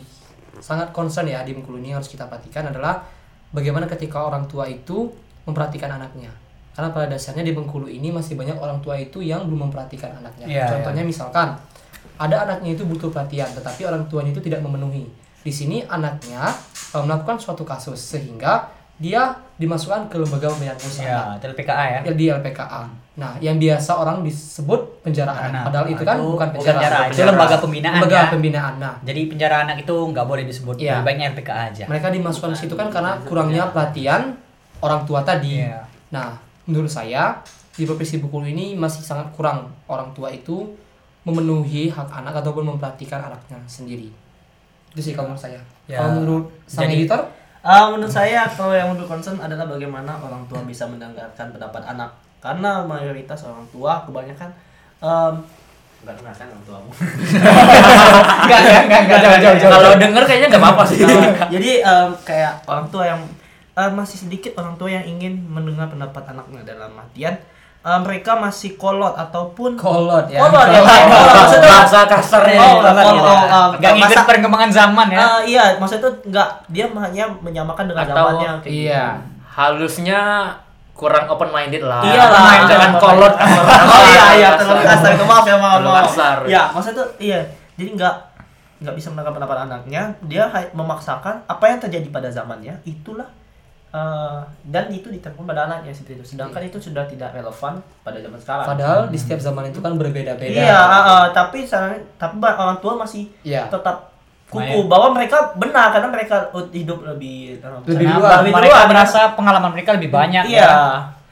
sangat 0.62 0.93
concern 0.93 1.25
ya 1.25 1.41
di 1.41 1.57
Bengkulu 1.57 1.81
ini 1.81 1.91
harus 1.91 2.05
kita 2.05 2.29
perhatikan 2.29 2.69
adalah 2.69 3.01
bagaimana 3.50 3.89
ketika 3.89 4.22
orang 4.22 4.45
tua 4.45 4.69
itu 4.69 5.10
memperhatikan 5.50 5.89
anaknya. 5.89 6.29
Karena 6.77 6.93
pada 6.93 7.07
dasarnya 7.10 7.41
di 7.41 7.57
Bengkulu 7.57 7.89
ini 7.89 8.13
masih 8.13 8.38
banyak 8.38 8.62
orang 8.62 8.77
tua 8.86 8.93
itu 9.00 9.25
yang 9.25 9.50
belum 9.50 9.67
memperhatikan 9.67 10.13
anaknya. 10.22 10.45
Iya, 10.45 10.65
Contohnya 10.69 11.01
misalkan 11.01 11.57
ada 12.15 12.36
anaknya 12.45 12.77
itu 12.77 12.86
butuh 12.86 13.10
perhatian, 13.10 13.50
tetapi 13.57 13.89
orang 13.89 14.05
tuanya 14.05 14.31
itu 14.38 14.43
tidak 14.45 14.62
memenuhi. 14.62 15.10
Di 15.41 15.50
sini 15.50 15.81
anaknya 15.89 16.45
eh, 16.93 17.01
melakukan 17.01 17.41
suatu 17.41 17.65
kasus 17.65 17.98
sehingga 17.98 18.69
dia 19.01 19.34
dimasukkan 19.60 20.07
ke 20.07 20.15
lembaga 20.22 20.48
pembinaan 20.55 20.79
usaha 20.79 21.03
Ya, 21.03 21.22
TLPKA 21.41 21.84
ya. 21.84 22.00
ya, 22.05 22.13
di 22.15 22.25
LPKA. 22.31 22.81
Nah, 23.15 23.39
yang 23.39 23.55
biasa 23.55 23.95
orang 23.95 24.22
disebut 24.22 25.00
penjara 25.00 25.31
Anak. 25.31 25.48
anak, 25.48 25.62
padahal 25.65 25.88
itu 25.88 26.03
kan 26.03 26.17
Itu 26.19 26.27
bukan 26.29 26.50
penjara, 26.51 26.75
penjara, 26.75 26.98
itu 26.98 27.10
penjara. 27.10 27.29
lembaga 27.31 27.55
pembinaan 27.57 27.93
lembaga 27.95 28.17
ya. 28.17 28.25
pembinaan. 28.27 28.74
Nah, 28.75 28.93
Jadi 29.01 29.22
penjara 29.25 29.55
anak 29.63 29.77
itu 29.79 29.95
nggak 29.95 30.25
boleh 30.25 30.43
disebut, 30.43 30.75
Iya. 30.75 30.91
lebih 30.93 31.05
baiknya 31.05 31.25
LPKA 31.31 31.62
aja. 31.65 31.84
mereka 31.86 32.07
dimasukkan 32.10 32.50
ke 32.51 32.57
situ 32.60 32.74
kan 32.74 32.88
karena 32.89 33.12
kurangnya 33.24 33.63
perhatian 33.69 34.36
orang 34.77 35.01
tua 35.03 35.24
tadi. 35.24 35.63
Iya. 35.63 35.79
Nah, 36.12 36.36
menurut 36.65 36.91
saya 36.91 37.39
di 37.72 37.84
provinsi 37.84 38.19
Bengkulu 38.19 38.45
ini 38.45 38.75
masih 38.75 39.00
sangat 39.00 39.31
kurang 39.31 39.72
orang 39.86 40.12
tua 40.12 40.27
itu 40.27 40.75
memenuhi 41.24 41.88
hak 41.88 42.12
anak 42.13 42.36
ataupun 42.38 42.67
memperhatikan 42.67 43.17
anaknya 43.22 43.57
sendiri. 43.65 44.12
Itu 44.91 45.01
sih 45.01 45.12
kalau 45.12 45.31
menurut 45.31 45.39
saya. 45.41 45.60
Ya. 45.86 46.00
Kalau 46.00 46.19
menurut 46.19 46.45
sang 46.65 46.84
Jadi- 46.86 47.03
editor, 47.03 47.22
Ah, 47.62 47.89
menurut 47.89 48.13
saya 48.13 48.45
kalau 48.48 48.72
yang 48.72 48.91
untuk 48.91 49.10
concern 49.10 49.41
adalah 49.41 49.65
bagaimana 49.65 50.13
orang 50.15 50.45
tua 50.45 50.62
bisa 50.62 50.86
mendengarkan 50.86 51.50
pendapat 51.50 51.81
anak. 51.88 52.13
Karena 52.46 52.86
mayoritas 52.86 53.42
orang 53.42 53.66
tua 53.68 54.06
kebanyakan 54.06 54.54
em 55.02 55.34
enggak 56.00 56.16
dengarkan 56.16 56.46
orang 56.48 56.64
tuamu. 56.64 56.92
enggak 56.94 58.60
enggak 58.62 58.82
enggak 58.86 59.00
enggak 59.02 59.20
jauh 59.20 59.38
jauh 59.40 59.58
jauh. 59.58 59.72
Kalau 59.72 59.92
denger 59.98 60.24
kayaknya 60.24 60.48
nggak 60.48 60.64
apa-apa 60.64 60.84
sih. 60.86 60.98
Nah, 61.02 61.25
jadi 61.54 61.72
em, 61.82 62.10
kayak 62.22 62.54
orang 62.64 62.88
tua 62.88 63.04
yang 63.08 63.22
eh, 63.74 63.92
masih 63.92 64.18
sedikit 64.20 64.54
orang 64.56 64.75
tua 64.75 64.90
yang 64.92 65.04
ingin 65.04 65.42
mendengar 65.44 65.88
pendapat 65.88 66.22
anaknya 66.28 66.62
dalam 66.64 66.94
artian 66.96 67.34
eh, 67.82 68.00
mereka 68.00 68.32
masih 68.36 68.74
kolot 68.75 69.14
ataupun 69.16 69.74
kolot 69.75 70.25
ya. 70.28 70.40
kolot 70.40 70.68
ya 70.68 70.82
maksudnya 70.86 71.70
Bahasa 71.75 72.00
kasarnya. 72.06 72.60
Oh, 72.60 72.74
kolot, 72.80 72.94
Gitu. 73.04 73.25
oh, 73.25 73.68
Nggak 73.75 73.92
ngikut 73.96 74.14
masa- 74.14 74.28
perkembangan 74.28 74.70
zaman 74.72 75.08
ya. 75.10 75.20
Ah, 75.20 75.42
iya, 75.44 75.64
maksudnya 75.75 76.02
itu 76.04 76.12
enggak 76.24 76.50
dia 76.68 76.86
hanya 76.88 77.25
menyamakan 77.36 77.86
dengan 77.88 78.04
Atau- 78.04 78.14
zamannya 78.16 78.50
kayak 78.62 78.70
gitu. 78.70 78.86
Iya. 78.86 79.06
Halusnya 79.50 80.22
kurang 80.96 81.28
open 81.28 81.52
minded 81.52 81.84
lah. 81.84 82.00
Iya 82.02 82.24
lah. 82.25 82.64
Jangan 82.66 82.92
kolot 82.96 83.34
Oh 83.92 84.04
iya 84.08 84.25
iya 84.34 84.50
terlalu 84.56 84.82
kasar 84.82 85.12
itu 85.12 85.25
maaf 85.28 85.44
ya 85.44 85.60
maaf 85.60 85.78
Terlalu 85.78 85.92
maaf. 85.92 86.06
kasar. 86.08 86.38
Ya 86.48 86.62
maksudnya 86.72 87.04
tuh 87.04 87.08
iya 87.20 87.40
jadi 87.75 87.90
nggak 87.94 88.16
nggak 88.75 88.96
bisa 88.96 89.12
mendengar 89.12 89.36
pendapat 89.36 89.58
anaknya 89.68 90.16
dia 90.24 90.48
memaksakan 90.72 91.44
apa 91.46 91.64
yang 91.68 91.80
terjadi 91.80 92.08
pada 92.10 92.32
zamannya 92.32 92.80
itulah 92.84 93.28
eh, 93.92 94.40
dan 94.64 94.88
itu 94.88 95.12
diterapkan 95.12 95.44
pada 95.44 95.68
anaknya 95.68 95.92
seperti 95.92 96.20
itu 96.20 96.36
sedangkan 96.36 96.64
itu 96.64 96.80
sudah 96.80 97.04
tidak 97.04 97.32
relevan 97.32 97.75
pada 98.00 98.18
zaman 98.20 98.40
sekarang. 98.40 98.66
Padahal 98.68 99.00
di 99.08 99.20
setiap 99.20 99.40
zaman 99.40 99.68
itu 99.68 99.80
kan 99.80 100.00
berbeda-beda. 100.00 100.64
Iya 100.64 100.80
ah, 100.80 101.28
tapi 101.32 101.68
tapi 101.68 102.36
orang 102.40 102.80
tua 102.80 102.96
masih 102.96 103.28
Iya. 103.44 103.68
tetap 103.68 104.14
kuku 104.58 104.80
bahwa 104.86 105.08
mereka 105.12 105.38
benar 105.54 105.88
karena 105.90 106.08
mereka 106.08 106.36
hidup 106.72 107.00
lebih 107.04 107.58
eh, 107.58 107.70
Lebih 107.86 108.06
Karena 108.06 108.18
luas. 108.18 108.40
lebih 108.40 108.54
mereka 108.54 108.76
luas. 108.78 108.88
merasa 108.88 109.20
pengalaman 109.34 109.72
mereka 109.72 109.90
lebih 109.94 110.10
banyak. 110.10 110.44
Iya. 110.46 110.62
ya. 110.62 110.74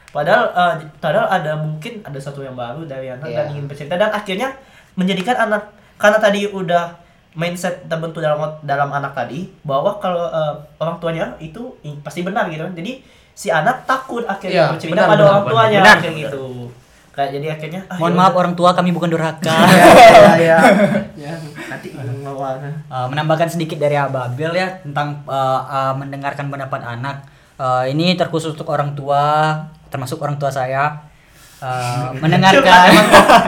Padahal 0.10 0.44
eh, 0.48 0.74
padahal 0.98 1.27
ada 1.27 1.51
mungkin 1.56 1.94
ada 2.01 2.18
satu 2.18 2.39
yang 2.39 2.53
baru 2.53 2.84
dari 2.84 3.10
anak 3.10 3.25
dan 3.25 3.46
Iya. 3.46 3.51
ingin 3.51 3.65
bercerita 3.65 3.96
dan 3.96 4.12
akhirnya 4.12 4.53
menjadikan 4.94 5.36
anak 5.39 5.63
karena 5.96 6.18
tadi 6.18 6.46
udah 6.46 7.01
mindset 7.34 7.89
terbentuk 7.89 8.20
dalam 8.20 8.38
dalam 8.62 8.89
anak 8.92 9.12
tadi 9.12 9.50
bahwa 9.62 9.98
kalau 9.98 10.27
eh, 10.27 10.53
orang 10.77 10.98
tuanya 10.98 11.34
itu 11.39 11.74
pasti 12.00 12.22
benar 12.22 12.46
gitu 12.48 12.62
kan. 12.62 12.74
Jadi 12.74 13.01
si 13.34 13.50
anak 13.50 13.82
takut 13.84 14.22
akhirnya 14.24 14.53
Iya, 14.60 14.72
bercerita 14.72 14.94
benar, 14.96 15.10
pada 15.10 15.18
benar, 15.18 15.32
orang 15.32 15.46
tuanya 15.50 15.80
benar. 15.82 15.98
kayak 15.98 16.15
gitu. 16.22 16.44
Kayak 17.13 17.29
jadi 17.38 17.48
akhirnya 17.53 17.82
ah, 17.93 17.98
Mohon 18.01 18.13
ya 18.13 18.17
maaf 18.17 18.34
orang 18.34 18.53
tua 18.58 18.70
kami 18.74 18.89
bukan 18.89 19.10
durhaka. 19.13 19.53
ya, 20.34 20.34
ya, 20.41 20.58
ya, 21.13 21.34
nanti 21.70 21.93
Uh, 22.89 23.05
menambahkan 23.10 23.53
sedikit 23.53 23.77
dari 23.77 23.93
Ababil 23.93 24.50
ya 24.58 24.82
tentang 24.82 25.22
uh, 25.29 25.62
uh, 25.62 25.93
mendengarkan 25.93 26.50
pendapat 26.50 26.82
anak. 26.82 27.22
Uh, 27.62 27.86
ini 27.86 28.17
terkhusus 28.17 28.58
untuk 28.58 28.65
orang 28.74 28.98
tua, 28.98 29.53
termasuk 29.93 30.17
orang 30.25 30.41
tua 30.41 30.50
saya. 30.50 31.05
Uh, 31.62 32.12
mendengarkan 32.22 32.91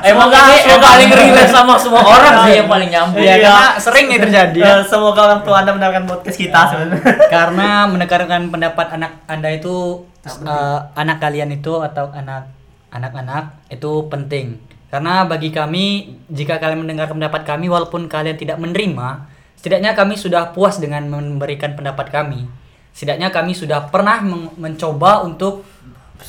Emang 0.05 0.29
ini 0.31 0.57
yang 0.72 0.79
paling 0.79 1.10
relate 1.12 1.51
sama 1.51 1.74
semua 1.75 2.05
orang 2.05 2.45
sih 2.45 2.62
yang 2.62 2.69
paling 2.69 2.89
nyambung. 2.93 3.17
Iya, 3.19 3.34
Iya. 3.41 3.50
karena 3.50 3.67
sering 3.81 4.05
nih 4.13 4.19
terjadi 4.22 4.60
ya. 4.62 4.74
Eh, 4.77 4.81
semoga 4.86 5.19
orang 5.25 5.41
tua 5.41 5.65
anda 5.65 5.74
mendengarkan 5.74 6.05
podcast 6.05 6.38
kita 6.38 6.62
sebenarnya. 6.69 7.01
karena 7.34 7.69
mendengarkan 7.89 8.41
pendapat 8.53 8.88
anak 8.93 9.12
anda 9.25 9.50
itu 9.51 10.05
uh, 10.48 10.79
anak 10.95 11.17
kalian 11.19 11.50
itu 11.51 11.75
atau 11.81 12.07
anak 12.15 12.54
anak-anak 12.95 13.67
itu 13.67 14.07
penting 14.07 14.55
karena 14.87 15.27
bagi 15.27 15.51
kami 15.51 16.15
jika 16.31 16.55
kalian 16.55 16.87
mendengarkan 16.87 17.19
pendapat 17.19 17.43
kami 17.43 17.67
walaupun 17.67 18.07
kalian 18.07 18.39
tidak 18.39 18.55
menerima 18.55 19.27
setidaknya 19.59 19.91
kami 19.91 20.15
sudah 20.15 20.55
puas 20.55 20.79
dengan 20.79 21.03
memberikan 21.11 21.75
pendapat 21.75 22.07
kami 22.07 22.47
setidaknya 22.95 23.27
kami 23.35 23.51
sudah 23.51 23.91
pernah 23.91 24.23
men- 24.23 24.55
mencoba 24.55 25.27
untuk 25.27 25.67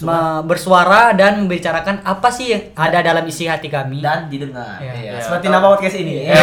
me- 0.03 0.43
bersuara 0.43 1.15
dan 1.15 1.47
membicarakan 1.47 2.03
apa 2.03 2.29
sih 2.35 2.51
yang 2.51 2.63
ada 2.75 3.07
dalam 3.07 3.23
isi 3.23 3.47
hati 3.47 3.71
kami 3.71 4.03
dan 4.03 4.27
didengar. 4.27 4.83
Iya. 4.83 4.93
Iya. 5.15 5.23
Seperti 5.23 5.47
nama 5.47 5.71
podcast 5.71 5.95
ini. 5.95 6.27
Iya. 6.27 6.35
Iya. 6.35 6.43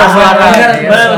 Bersuara. 0.00 0.44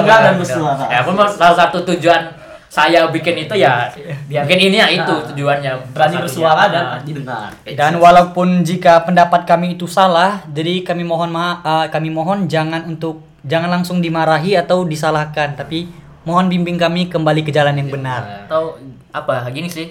Benar 0.02 0.20
dan 0.26 0.34
bersuara. 0.34 0.84
Ya 0.90 1.00
pun 1.06 1.14
salah 1.14 1.56
satu 1.56 1.78
tujuan 1.94 2.26
saya 2.70 3.10
bikin 3.10 3.34
itu 3.40 3.54
ya 3.56 3.90
Biar- 4.30 4.46
bikin 4.46 4.70
ini 4.70 4.76
ya 4.78 4.86
itu 4.88 5.10
Nah, 5.10 5.26
tujuannya. 5.26 5.72
Berani 5.90 6.16
bersuara 6.22 6.64
dan 6.64 6.84
Nah. 6.86 7.00
didengar 7.02 7.50
Dan 7.66 7.98
walaupun 7.98 8.62
jika 8.62 9.02
pendapat 9.02 9.42
kami 9.42 9.74
itu 9.74 9.84
salah, 9.84 10.46
jadi 10.46 10.80
kami 10.80 11.02
mohon 11.02 11.28
ma 11.28 11.58
eh, 11.60 11.86
kami 11.90 12.08
mohon 12.08 12.46
jangan 12.46 12.86
untuk 12.86 13.26
jangan 13.42 13.72
langsung 13.72 13.98
dimarahi 13.98 14.54
atau 14.54 14.84
disalahkan, 14.84 15.52
tapi 15.52 15.90
mohon 16.22 16.46
bimbing 16.46 16.78
kami 16.78 17.08
kembali 17.08 17.42
ke 17.42 17.50
jalan 17.50 17.74
yang 17.74 17.90
benar. 17.90 18.46
atau 18.46 18.78
apa? 19.10 19.50
Gini 19.50 19.66
sih. 19.66 19.90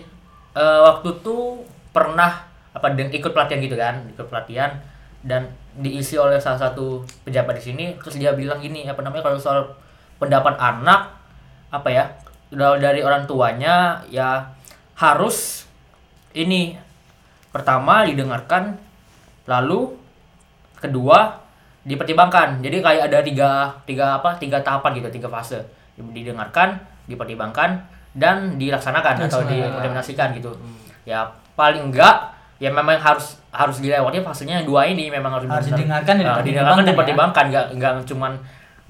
Eh, 0.49 0.79
waktu 0.81 1.19
tuh 1.19 1.59
pernah 1.89 2.47
apa 2.69 2.87
deng- 2.89 3.11
ikut 3.11 3.29
pelatihan 3.29 3.59
gitu 3.59 3.75
kan 3.75 4.07
ikut 4.07 4.23
pelatihan 4.25 4.71
dan 5.19 5.51
diisi 5.75 6.15
oleh 6.15 6.37
salah 6.37 6.61
satu 6.61 7.01
pejabat 7.25 7.57
di 7.57 7.63
sini 7.65 7.85
terus 7.97 8.15
dia 8.15 8.31
bilang 8.31 8.55
gini 8.57 8.85
apa 8.85 9.01
namanya 9.01 9.19
kalau 9.21 9.35
soal 9.35 9.73
pendapat 10.15 10.53
anak 10.55 11.11
apa 11.67 11.89
ya 11.89 12.03
dari 12.53 13.01
orang 13.05 13.29
tuanya 13.29 14.01
ya 14.09 14.49
harus 14.97 15.65
ini. 16.33 16.77
Pertama 17.49 18.05
didengarkan 18.05 18.77
lalu 19.49 19.97
kedua 20.77 21.41
dipertimbangkan. 21.81 22.61
Jadi 22.61 22.77
kayak 22.81 23.03
ada 23.09 23.19
tiga 23.25 23.49
tiga 23.89 24.21
apa 24.21 24.37
tiga 24.37 24.61
tahapan 24.61 25.01
gitu 25.01 25.09
tiga 25.09 25.29
fase. 25.29 25.57
Didengarkan 25.97 26.77
dipertimbangkan 27.09 27.81
dan 28.13 28.61
dilaksanakan 28.61 29.25
atau 29.25 29.41
diimplementasikan 29.49 30.37
gitu. 30.37 30.53
Ya 31.09 31.25
paling 31.57 31.89
enggak 31.89 32.37
ya 32.61 32.69
memang 32.69 32.99
harus 32.99 33.39
harus 33.49 33.81
dilewati 33.81 34.21
fasenya 34.21 34.61
dua 34.61 34.85
ini 34.85 35.09
memang 35.09 35.41
harus 35.41 35.49
Harus 35.49 35.73
didengarkan 35.73 36.21
dan 36.21 36.25
uh, 36.27 36.43
dipertimbangkan 36.43 36.83
ya. 36.85 36.89
dipertimbangkan. 36.93 37.43
Nggak 37.49 37.65
nggak 37.81 37.93
cuman 38.05 38.31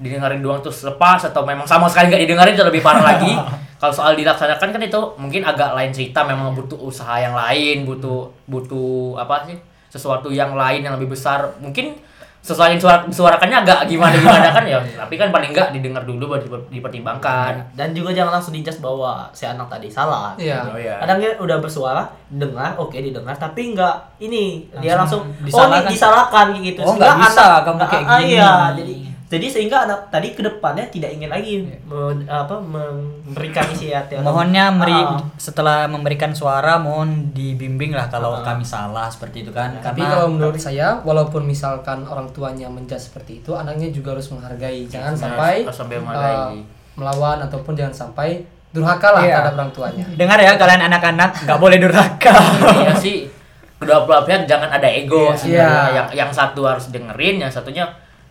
didengarin 0.00 0.40
doang 0.40 0.58
terus 0.58 0.80
lepas 0.82 1.20
atau 1.22 1.44
memang 1.44 1.62
sama 1.62 1.84
sekali 1.84 2.08
nggak 2.08 2.22
didengarin 2.24 2.52
itu 2.52 2.64
lebih 2.64 2.80
parah 2.80 3.04
lagi 3.06 3.36
kalau 3.80 3.92
soal 3.92 4.12
dilaksanakan 4.12 4.68
kan 4.70 4.82
itu 4.82 4.96
mungkin 5.14 5.40
agak 5.42 5.72
lain 5.72 5.88
cerita 5.90 6.20
memang 6.22 6.52
butuh 6.52 6.76
usaha 6.78 7.16
yang 7.16 7.32
lain 7.32 7.84
butuh 7.84 8.32
butuh 8.44 9.16
apa 9.16 9.44
sih 9.46 9.56
sesuatu 9.88 10.28
yang 10.28 10.52
lain 10.52 10.80
yang 10.80 10.94
lebih 10.94 11.10
besar 11.10 11.52
mungkin 11.58 11.96
sesuatu 12.40 12.72
yang 12.72 12.80
suara, 12.80 13.04
disuarakannya 13.04 13.52
agak 13.58 13.84
gimana 13.84 14.16
gimana 14.16 14.48
kan 14.48 14.64
ya 14.64 14.80
tapi 15.00 15.14
kan 15.14 15.28
paling 15.28 15.52
enggak 15.52 15.68
didengar 15.70 16.00
dulu 16.02 16.24
baru 16.30 16.40
diper- 16.40 16.72
dipertimbangkan 16.72 17.52
dan 17.70 17.92
juga 17.92 18.10
jangan 18.10 18.32
langsung 18.32 18.52
dijudge 18.52 18.80
bahwa 18.80 19.28
si 19.30 19.44
anak 19.44 19.68
tadi 19.68 19.88
salah 19.88 20.32
Iya. 20.34 20.64
Oh, 20.64 20.72
iya. 20.74 20.96
kadang 20.98 21.20
dia 21.20 21.36
udah 21.36 21.56
bersuara 21.58 22.00
dengar 22.30 22.72
oke 22.76 22.94
didengar 22.94 23.34
tapi 23.34 23.72
enggak 23.72 23.92
ini 24.18 24.64
dia 24.74 24.94
Langsung 24.94 25.28
langsung 25.28 25.36
oh 25.36 25.44
disalahkan. 25.44 25.82
ini 25.82 25.92
disalahkan 25.92 26.46
gitu 26.58 26.80
Oh, 26.80 26.86
Sehingga 26.90 27.04
nggak 27.04 27.16
bisa, 27.22 27.46
kamu 27.60 27.76
kayak 27.82 27.92
ah, 28.02 28.18
gini. 28.18 28.30
iya 28.30 28.50
jadi 28.72 28.94
jadi 29.30 29.46
sehingga 29.46 29.86
anak 29.86 30.10
tadi 30.10 30.34
ke 30.34 30.42
depannya 30.42 30.84
tidak 30.86 31.10
ingin 31.10 31.30
lagi 31.30 31.52
men- 31.84 32.26
apa 32.26 32.58
memberikan 32.58 33.62
isiat 33.64 34.10
yang 34.10 34.22
Mohonnya 34.22 34.64
meri 34.70 34.90
Ah. 34.92 35.22
setelah 35.36 35.86
memberikan 35.86 36.32
suara 36.32 36.76
mohon 36.76 37.30
dibimbing 37.30 37.92
lah 37.92 38.06
kalau 38.06 38.42
kami 38.42 38.62
salah 38.64 39.06
seperti 39.06 39.42
itu 39.42 39.50
kan. 39.50 39.70
Tapi 39.76 40.02
Karena 40.02 40.12
kalau 40.12 40.28
menurut 40.28 40.58
saya, 40.58 40.98
walaupun 41.00 41.42
misalkan 41.44 42.02
orang 42.04 42.26
tuanya 42.30 42.66
menjudge 42.66 43.06
seperti 43.06 43.38
itu, 43.38 43.54
anaknya 43.54 43.88
juga 43.88 44.12
harus 44.12 44.26
menghargai. 44.28 44.84
Jangan 44.84 45.14
sampai 45.14 45.62
harus 45.62 45.78
sampai 45.78 45.96
menghargai. 45.96 46.58
melawan 46.92 47.38
ataupun 47.40 47.72
jangan 47.72 47.94
sampai 47.94 48.42
durhaka 48.68 49.08
lah 49.10 49.22
Iya. 49.22 49.34
terhadap 49.36 49.54
orang 49.56 49.72
tuanya. 49.72 50.04
dengar 50.12 50.38
ya 50.38 50.52
kalian 50.54 50.82
anak-anak 50.84 51.30
nggak 51.40 51.58
boleh 51.58 51.78
durhaka. 51.78 52.34
Iya 52.82 52.92
sih 52.94 53.30
kedua 53.76 54.04
belah 54.04 54.20
pihak 54.20 54.44
jangan 54.44 54.68
ada 54.68 54.84
ego 54.86 55.30
Iya. 55.30 55.34
sebenarnya. 55.34 55.70
Iya. 55.70 55.90
yang 55.92 56.08
yang 56.16 56.30
satu 56.30 56.60
harus 56.62 56.86
dengerin 56.88 57.38
yang 57.38 57.48
satunya 57.48 57.86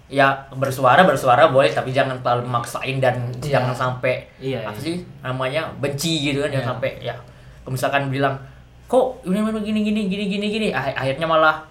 ya 0.10 0.26
bersuara 0.52 1.02
bersuara 1.02 1.48
boleh 1.48 1.70
tapi 1.70 1.90
jangan 1.90 2.18
terlalu 2.20 2.44
memaksain 2.44 2.98
dan 2.98 3.30
Iya. 3.40 3.62
jangan 3.62 3.74
sampai 3.74 4.26
Iya, 4.36 4.66
apa 4.66 4.74
iya. 4.74 4.82
sih 4.82 4.96
namanya 5.22 5.62
benci 5.76 6.14
gitu 6.26 6.42
kan 6.42 6.50
Iya. 6.50 6.56
jangan 6.58 6.68
sampai 6.76 6.92
ya 7.00 7.16
misalkan 7.66 8.10
bilang 8.10 8.42
kok 8.86 9.22
ini 9.24 9.38
ini 9.38 9.62
gini 9.62 9.80
gini 9.80 10.02
gini 10.04 10.26
gini 10.28 10.46
gini 10.50 10.68
Ah- 10.72 10.98
akhirnya 10.98 11.24
malah 11.24 11.62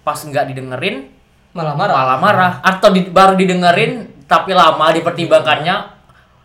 pas 0.00 0.16
nggak 0.16 0.48
didengerin 0.50 1.12
Malah 1.52 1.72
marah. 1.72 1.94
malah 1.94 2.18
marah 2.18 2.52
atau 2.60 2.88
di- 2.90 3.08
baru 3.08 3.32
didengerin 3.34 4.24
tapi 4.24 4.52
lama 4.52 4.92
dipertimbangkannya 4.92 5.76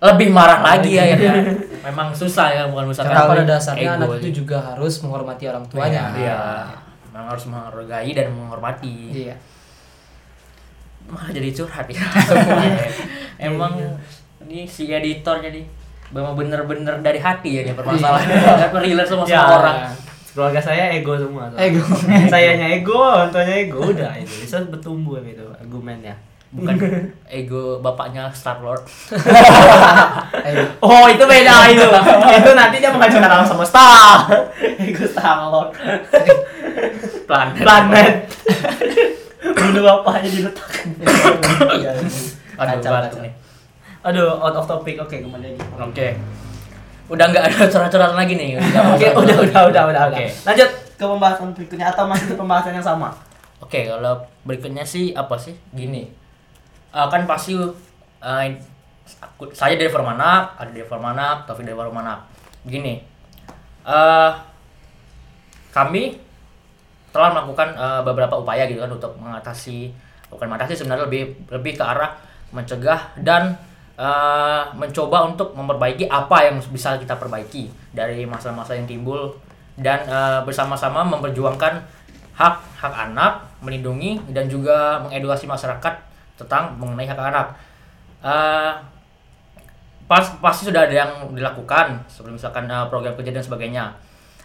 lebih 0.02 0.30
marah 0.30 0.60
lagi 0.62 0.92
ya 0.94 1.16
memang 1.88 2.12
susah 2.12 2.48
ya 2.50 2.64
bukan 2.66 2.92
misalkan 2.92 3.12
Karena 3.14 3.32
pada 3.32 3.44
dasarnya 3.46 3.90
ego 3.90 4.04
anak 4.04 4.20
itu 4.20 4.30
juga 4.38 4.58
harus 4.62 5.00
menghormati 5.00 5.44
orang 5.46 5.64
tuanya. 5.66 6.14
Iya, 6.14 6.40
memang 7.08 7.28
harus 7.28 7.46
menghargai 7.46 8.12
dan 8.12 8.28
menghormati. 8.30 8.94
Iya. 9.10 9.36
Malah 11.08 11.30
jadi 11.30 11.50
curhat 11.52 11.88
ya. 11.88 12.02
Emang 13.48 13.80
ini 14.42 14.64
si 14.64 14.86
editor 14.86 15.40
jadi 15.40 15.64
memang 16.12 16.36
bener-bener 16.36 17.00
dari 17.00 17.18
hati 17.18 17.56
ya 17.56 17.62
ini 17.64 17.72
permasalahan. 17.72 18.28
Dan 18.28 18.76
relate 18.84 19.08
sama 19.08 19.24
Ya, 19.24 19.42
semua 19.42 19.58
orang. 19.58 19.78
keluarga 20.32 20.60
saya 20.60 20.88
ego 20.90 21.12
semua 21.14 21.52
Ego. 21.54 21.84
sayanya 22.28 22.68
ego 22.72 22.96
orang 22.96 23.28
tuanya 23.30 23.52
ego 23.58 23.84
udah 23.84 24.16
itu 24.16 24.32
bisa 24.40 24.64
bertumbuh 24.64 25.20
gitu 25.22 25.44
argumennya 25.54 26.16
Bukan 26.52 26.76
ego 27.30 27.80
bapaknya 27.80 28.32
Star 28.32 28.60
Lord. 28.60 28.84
Oh 30.80 31.04
itu 31.08 31.24
beda 31.26 31.56
itu 31.70 31.84
itu 32.34 32.52
nanti 32.54 32.76
dia 32.78 32.88
mengajukan 32.90 33.24
alam 33.26 33.44
semesta 33.44 33.84
ego 34.78 35.04
Star 35.06 35.38
Lord 35.46 35.76
Planet. 37.26 37.60
planet 37.60 38.16
dulu 39.52 39.80
bapaknya 39.82 40.30
diletakkan 40.30 40.88
Iya, 41.74 41.92
Aduh, 42.58 42.78
Kacau, 42.78 42.92
kacau. 42.94 43.22
nih. 43.22 43.34
aduh 44.02 44.34
out 44.36 44.56
of 44.56 44.66
topic 44.66 44.98
oke 44.98 45.14
kembali 45.14 45.46
lagi 45.48 45.62
Oke. 45.78 46.08
Udah 47.08 47.26
nggak 47.28 47.44
ada 47.44 47.68
curhat-curhatan 47.68 48.16
lagi 48.16 48.34
nih. 48.34 48.56
oke 48.58 49.08
udah 49.14 49.36
udah 49.42 49.62
udah 49.68 49.84
udah 49.88 50.02
Oke. 50.08 50.26
udah 50.26 50.30
lanjut 50.44 50.70
ke 50.94 51.04
pembahasan 51.04 51.50
berikutnya 51.52 51.88
atau 51.88 52.06
masih 52.06 52.26
di 52.28 52.36
pembahasan 52.36 52.74
yang 52.74 52.86
sama 52.86 53.10
Oke, 53.60 53.86
kalau 53.86 54.18
berikutnya 54.42 54.82
sih 54.82 55.14
apa 55.14 55.38
sih? 55.38 55.54
Gini, 55.70 56.10
Eh, 56.90 57.08
kan 57.08 57.24
pasti 57.24 57.54
eh, 57.56 58.46
aku, 59.18 59.48
saya 59.52 59.74
dari 59.74 59.88
Formanak, 59.88 60.58
ada 60.58 60.68
dari 60.68 60.84
Formanak, 60.84 61.46
Taufik 61.46 61.64
dari 61.64 61.72
Formanak. 61.74 62.26
Gini, 62.64 63.00
eh 63.82 64.32
kami 65.70 66.20
telah 67.12 67.30
melakukan 67.36 67.76
eh, 67.76 68.02
beberapa 68.08 68.36
upaya 68.40 68.66
gitu 68.68 68.84
kan 68.84 68.92
untuk 68.92 69.14
mengatasi, 69.20 69.92
bukan 70.32 70.48
mengatasi 70.48 70.80
sebenarnya 70.80 71.06
lebih 71.08 71.24
lebih 71.52 71.80
ke 71.80 71.84
arah 71.84 72.16
mencegah 72.52 73.16
dan 73.20 73.56
eh, 74.00 74.64
mencoba 74.76 75.28
untuk 75.28 75.54
memperbaiki 75.56 76.08
apa 76.08 76.52
yang 76.52 76.58
bisa 76.72 76.96
kita 76.98 77.16
perbaiki 77.16 77.72
dari 77.92 78.24
masalah-masalah 78.24 78.80
yang 78.80 78.90
timbul 78.90 79.36
dan 79.80 80.04
eh, 80.08 80.40
bersama-sama 80.44 81.04
memperjuangkan 81.08 82.02
hak 82.36 82.56
hak 82.82 82.94
anak, 83.12 83.46
melindungi 83.62 84.18
dan 84.34 84.50
juga 84.50 84.98
mengedukasi 85.06 85.46
masyarakat 85.46 85.94
tentang 86.40 86.74
mengenai 86.82 87.06
hak 87.06 87.20
anak. 87.20 87.48
Eh, 88.22 88.74
pas 90.10 90.26
pasti 90.44 90.68
sudah 90.68 90.84
ada 90.84 90.96
yang 90.96 91.12
dilakukan 91.32 92.04
seperti 92.10 92.42
misalkan 92.42 92.66
eh, 92.68 92.86
program 92.90 93.14
kerja 93.16 93.32
dan 93.32 93.44
sebagainya. 93.46 93.86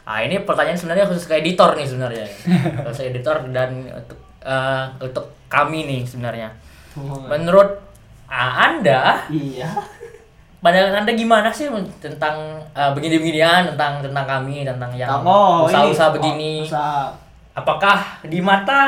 Ah 0.06 0.22
ini 0.22 0.38
pertanyaan 0.46 0.78
sebenarnya 0.78 1.10
khusus 1.10 1.26
ke 1.26 1.42
editor 1.42 1.74
nih 1.74 1.82
sebenarnya, 1.82 2.26
khusus 2.86 3.10
editor 3.10 3.42
dan 3.50 3.90
untuk 3.90 4.18
eh, 4.40 4.84
untuk 5.02 5.26
kami 5.50 5.82
nih 5.82 6.00
sebenarnya. 6.06 6.48
Menurut 7.26 7.82
ah, 8.30 8.70
anda, 8.70 9.26
iya 9.28 9.68
pandangan 10.66 11.04
anda 11.04 11.12
gimana 11.14 11.48
sih 11.52 11.68
tentang 12.02 12.58
eh, 12.74 12.90
begini-beginian 12.90 13.74
tentang 13.74 14.02
tentang 14.02 14.26
kami 14.26 14.66
tentang 14.66 14.90
yang 14.94 15.22
Oh, 15.22 15.68
usaha-usaha 15.68 16.10
begini? 16.16 16.64
Oh, 16.64 16.70
usaha. 16.70 17.14
Apakah 17.56 18.20
di 18.26 18.42
mata 18.42 18.82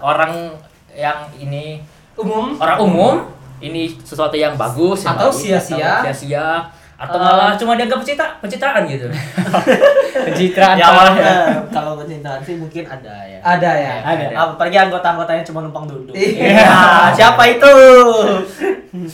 orang 0.00 0.54
yang 0.94 1.26
ini 1.36 1.82
Umum 2.14 2.54
orang 2.56 2.78
umum 2.78 3.14
ini 3.58 3.90
sesuatu 3.98 4.38
yang 4.38 4.54
bagus 4.54 5.02
Atau 5.02 5.34
sia-sia. 5.34 5.98
sia-sia 6.06 6.70
atau 6.96 7.16
Eh. 7.16 7.20
malah 7.20 7.52
cuma 7.54 7.74
dianggap 7.74 7.98
pencipta 7.98 8.26
pencitraan 8.38 8.82
gitu 8.84 9.10
Pencitraan 10.26 10.76
ya 10.76 10.86
awalnya 10.86 11.20
ya. 11.20 11.36
kalau 11.68 11.98
kecintaan 11.98 12.38
sih 12.40 12.54
mungkin 12.54 12.84
ada 12.84 13.14
ya 13.24 13.38
ada 13.40 13.70
ya. 13.72 13.94
ada 14.00 14.24
Ada. 14.24 14.36
apalagi 14.54 14.78
anggota-anggotanya 14.80 15.42
cuma 15.42 15.60
numpang 15.60 15.84
duduk 15.84 16.14
Iya. 16.14 16.54
Iya, 16.54 16.78
siapa 17.12 17.42
itu 17.48 17.72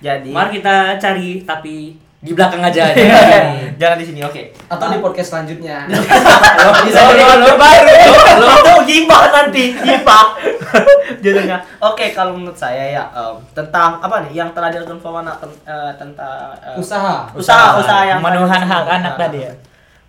jadi 0.00 0.30
mari 0.30 0.58
kita 0.58 0.76
cari 0.96 1.42
tapi 1.42 1.96
di 2.20 2.36
belakang 2.36 2.60
aja 2.60 2.92
jangan 3.80 3.96
di 3.96 4.04
sini. 4.04 4.20
Oke. 4.20 4.52
Atau 4.68 4.86
di 4.88 5.00
podcast 5.00 5.32
selanjutnya. 5.32 5.88
bisa 6.84 7.00
Lo- 7.00 7.16
lo- 7.16 7.38
lo- 7.40 7.56
baru 7.56 7.88
itu 7.90 8.72
gibah 8.86 9.22
nanti 9.30 9.72
gibah 9.72 10.36
judulnya 11.22 11.58
oke 11.78 12.04
kalau 12.12 12.36
menurut 12.36 12.54
saya 12.54 12.94
ya 12.94 13.04
em, 13.10 13.36
tentang 13.52 13.98
apa 13.98 14.22
nih 14.24 14.38
yang 14.38 14.50
telah 14.52 14.70
dilakukan 14.70 15.00
Fomana 15.00 15.34
ten- 15.34 15.60
eh, 15.64 15.92
tentang 15.96 16.54
eh, 16.60 16.78
Usaha. 16.78 17.26
usaha 17.32 17.76
usaha. 17.76 18.06
yang 18.06 18.20
Pemenuhan 18.20 18.62
hak 18.62 18.86
anak 18.86 19.14
tadi 19.16 19.38
ya. 19.42 19.52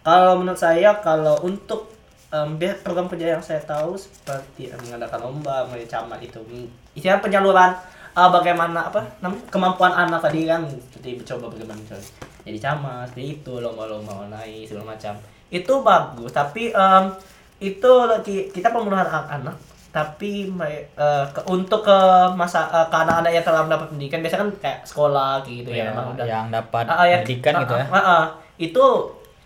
Kalau 0.01 0.33
menurut 0.35 0.57
saya 0.57 0.97
kalau 0.97 1.37
untuk 1.41 1.89
biar 2.31 2.79
program 2.79 3.05
kerja 3.05 3.35
yang 3.35 3.43
saya 3.43 3.59
tahu 3.59 3.93
seperti 3.93 4.71
mengadakan 4.71 5.19
lomba, 5.21 5.67
mulai 5.67 5.83
camat 5.83 6.15
itu, 6.23 6.39
isinya 6.95 7.19
penyaluran 7.19 7.75
eh, 8.11 8.29
bagaimana 8.29 8.79
apa 8.85 8.99
namanya 9.19 9.43
kemampuan 9.47 9.93
anak 9.93 10.19
tadi 10.21 10.43
kan 10.43 10.61
seperti 10.67 11.17
mencoba 11.17 11.45
bagaimana 11.49 11.79
misalnya 11.79 12.07
jadi 12.41 12.57
camat 12.59 13.05
seperti 13.07 13.25
itu 13.35 13.53
lomba-lomba 13.55 14.13
online 14.19 14.63
segala 14.63 14.85
macam 14.91 15.13
itu 15.49 15.73
bagus 15.81 16.31
tapi 16.31 16.63
em, 16.69 17.03
itu 17.59 17.91
lagi 18.03 18.49
kita 18.49 18.69
pemenuhan 18.69 19.05
hak 19.05 19.27
anak 19.31 19.55
tapi 19.91 20.47
eh, 20.49 20.85
ke- 21.27 21.45
untuk 21.45 21.81
ke 21.81 21.97
masa 22.33 22.65
eh, 22.69 22.87
ke 22.87 22.95
anak-anak 22.97 23.31
yang 23.31 23.43
telah 23.43 23.61
mendapat 23.61 23.87
pendidikan 23.87 24.19
biasanya 24.19 24.41
kan 24.41 24.51
kayak 24.57 24.79
sekolah 24.83 25.43
gitu 25.43 25.69
ya, 25.69 25.85
Ya, 25.85 25.91
udah 25.93 26.25
yang 26.25 26.47
dapat 26.47 26.83
Ah, 26.85 26.95
ah, 26.95 27.05
ya. 27.05 27.17
pendidikan 27.19 27.53
Ah, 27.53 27.61
gitu 27.61 27.73
ya. 27.73 27.85
ah, 27.85 27.93
ah, 27.93 28.07
ah. 28.09 28.23
itu 28.57 28.85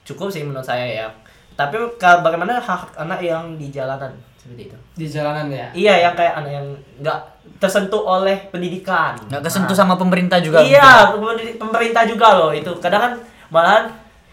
cukup 0.04 0.28
sih 0.30 0.42
menurut 0.42 0.62
saya 0.64 0.86
ya 0.86 1.08
tapi 1.54 1.80
bagaimana 1.98 2.60
hak 2.60 2.94
anak 2.96 3.20
yang 3.20 3.56
di 3.56 3.68
jalanan 3.68 4.12
seperti 4.38 4.70
itu 4.70 4.78
di 4.94 5.06
jalanan 5.08 5.48
ya 5.50 5.68
iya 5.74 5.94
yang 6.00 6.14
kayak 6.14 6.36
anak 6.36 6.52
yang 6.54 6.68
nggak 7.00 7.20
tersentuh 7.56 8.02
oleh 8.02 8.48
pendidikan 8.48 9.16
Nggak 9.26 9.42
kesentuh 9.44 9.72
Nah. 9.72 9.80
sama 9.82 9.96
pemerintah 9.96 10.38
juga. 10.38 10.60
iya 10.60 11.08
pemeri- 11.10 11.56
pemerintah 11.56 12.04
juga 12.04 12.28
loh 12.36 12.52
itu 12.52 12.68
kadang 12.78 13.02
kan 13.02 13.14
malahan 13.48 13.88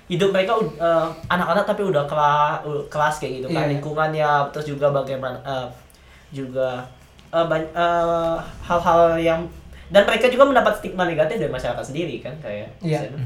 hidup 0.06 0.28
mereka 0.28 0.52
eh, 0.58 1.06
anak-anak 1.26 1.64
tapi 1.64 1.82
udah 1.84 2.04
kelas 2.04 2.60
kelas 2.88 3.14
kayak 3.16 3.32
gitu 3.38 3.48
kan 3.48 3.62
Iya. 3.62 3.70
lingkungannya 3.70 4.30
terus 4.50 4.66
juga 4.66 4.90
bagaimana 4.90 5.38
eh, 5.40 5.66
juga 6.30 6.82
eh, 7.30 7.46
ban- 7.46 7.72
eh, 7.72 8.36
hal-hal 8.62 9.00
yang 9.16 9.40
dan 9.86 10.02
mereka 10.02 10.26
juga 10.26 10.44
mendapat 10.44 10.72
stigma 10.74 11.04
negatif 11.04 11.36
dari 11.36 11.48
masyarakat 11.48 11.84
sendiri 11.84 12.18
kan 12.18 12.34
kayak 12.38 12.68
Iya. 12.80 13.06
misalnya, 13.06 13.20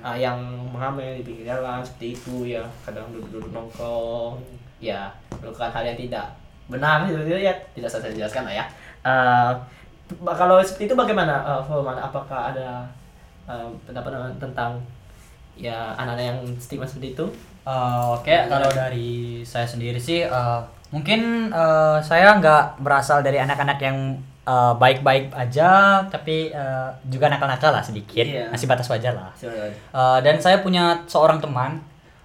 ah, 0.00 0.14
yang 0.14 0.38
mengambil 0.66 1.06
di 1.12 1.22
pinggir 1.22 1.44
jalan 1.48 1.80
seperti 1.80 2.14
itu 2.14 2.34
ya 2.50 2.62
kadang 2.82 3.08
duduk-duduk 3.10 3.50
nongkrong 3.50 4.36
ya 4.78 5.08
melakukan 5.34 5.70
hal 5.70 5.84
yang 5.84 5.98
tidak 5.98 6.26
benar 6.66 7.02
gitu 7.04 7.18
ya 7.32 7.50
tidak 7.72 7.88
saya 7.88 8.08
jelaskan 8.08 8.44
lah 8.44 8.54
ya 8.54 8.64
Eh, 9.00 9.52
kalau 10.26 10.58
seperti 10.60 10.90
itu 10.90 10.94
bagaimana 10.94 11.40
uh, 11.40 11.62
Fulman? 11.62 11.94
apakah 11.96 12.50
ada 12.50 12.82
eh, 13.46 13.68
pendapat 13.86 14.10
tentang 14.36 14.76
ya 15.54 15.94
anak-anak 15.94 16.24
yang 16.24 16.38
stigma 16.58 16.84
seperti 16.84 17.14
itu 17.14 17.26
Eh, 17.60 18.04
Oke, 18.16 18.32
kalau 18.48 18.72
dari 18.72 19.44
saya 19.44 19.68
sendiri 19.68 20.00
sih 20.00 20.24
eh, 20.24 20.60
mungkin 20.90 21.52
eh, 21.52 21.98
saya 22.00 22.34
nggak 22.40 22.80
berasal 22.80 23.20
dari 23.20 23.36
anak-anak 23.36 23.78
yang 23.78 24.16
eh, 24.48 24.72
baik-baik 24.74 25.30
aja, 25.30 26.00
tapi 26.08 26.50
eh, 26.50 26.88
juga 27.06 27.28
nakal-nakal 27.28 27.70
lah 27.70 27.84
sedikit, 27.84 28.24
Iya. 28.24 28.48
masih 28.50 28.66
batas 28.66 28.88
wajar 28.88 29.12
lah. 29.12 29.30
Eh, 29.36 30.18
dan 30.24 30.40
saya 30.40 30.64
punya 30.64 31.04
seorang 31.06 31.38
teman. 31.38 31.78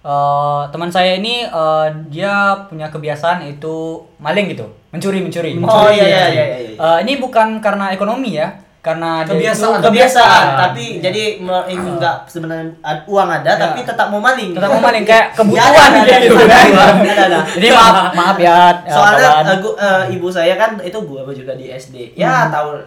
Eh, 0.06 0.62
teman 0.70 0.86
saya 0.86 1.18
ini 1.18 1.42
eh, 1.42 1.86
dia 2.06 2.30
punya 2.64 2.86
kebiasaan 2.86 3.42
itu 3.44 3.76
maling 4.16 4.46
gitu, 4.48 4.62
mencuri 4.88 5.18
mencuri. 5.18 5.50
Oh, 5.52 5.60
mencuri, 5.60 5.92
iya, 5.92 6.04
iya, 6.04 6.18
mencuri. 6.22 6.30
iya, 6.32 6.44
iya, 6.46 6.58
iya. 6.64 6.78
Eh, 6.78 6.98
ini 7.02 7.12
bukan 7.18 7.58
karena 7.58 7.90
ekonomi 7.90 8.38
ya, 8.38 8.54
karena 8.78 9.26
Kebiasaan. 9.26 9.82
itu- 9.82 9.84
kebiasaan 9.84 10.30
kebiasaan. 10.30 10.62
tapi 10.62 10.84
jadi 11.02 11.22
me- 11.40 11.66
ini 11.66 11.88
enggak 11.90 12.22
sebenarnya 12.24 12.70
uang 13.04 13.28
ada 13.32 13.52
tapi 13.58 13.82
tetap 13.82 14.06
mau 14.06 14.22
maling 14.22 14.54
tetap 14.54 14.70
mau 14.70 14.78
maling 14.80 15.02
kayak 15.02 15.26
Ya, 15.34 15.34
kebutuhan 15.34 15.74
ada, 15.74 15.98
ada, 15.98 16.16
gitu 16.22 16.34
ada, 16.38 16.56
ada, 17.02 17.22
ada. 17.26 17.38
Jadi 17.50 17.66
maaf 17.68 18.14
maaf 18.14 18.36
ya. 18.38 18.58
soalnya 18.86 19.28
eh, 19.42 19.58
gua- 19.58 19.74
eh, 19.76 20.14
ibu 20.14 20.30
saya 20.30 20.54
kan 20.54 20.78
itu 20.80 20.98
gua 21.02 21.26
juga 21.26 21.52
di 21.52 21.66
SD 21.66 22.14
ya 22.14 22.46
tahu 22.46 22.78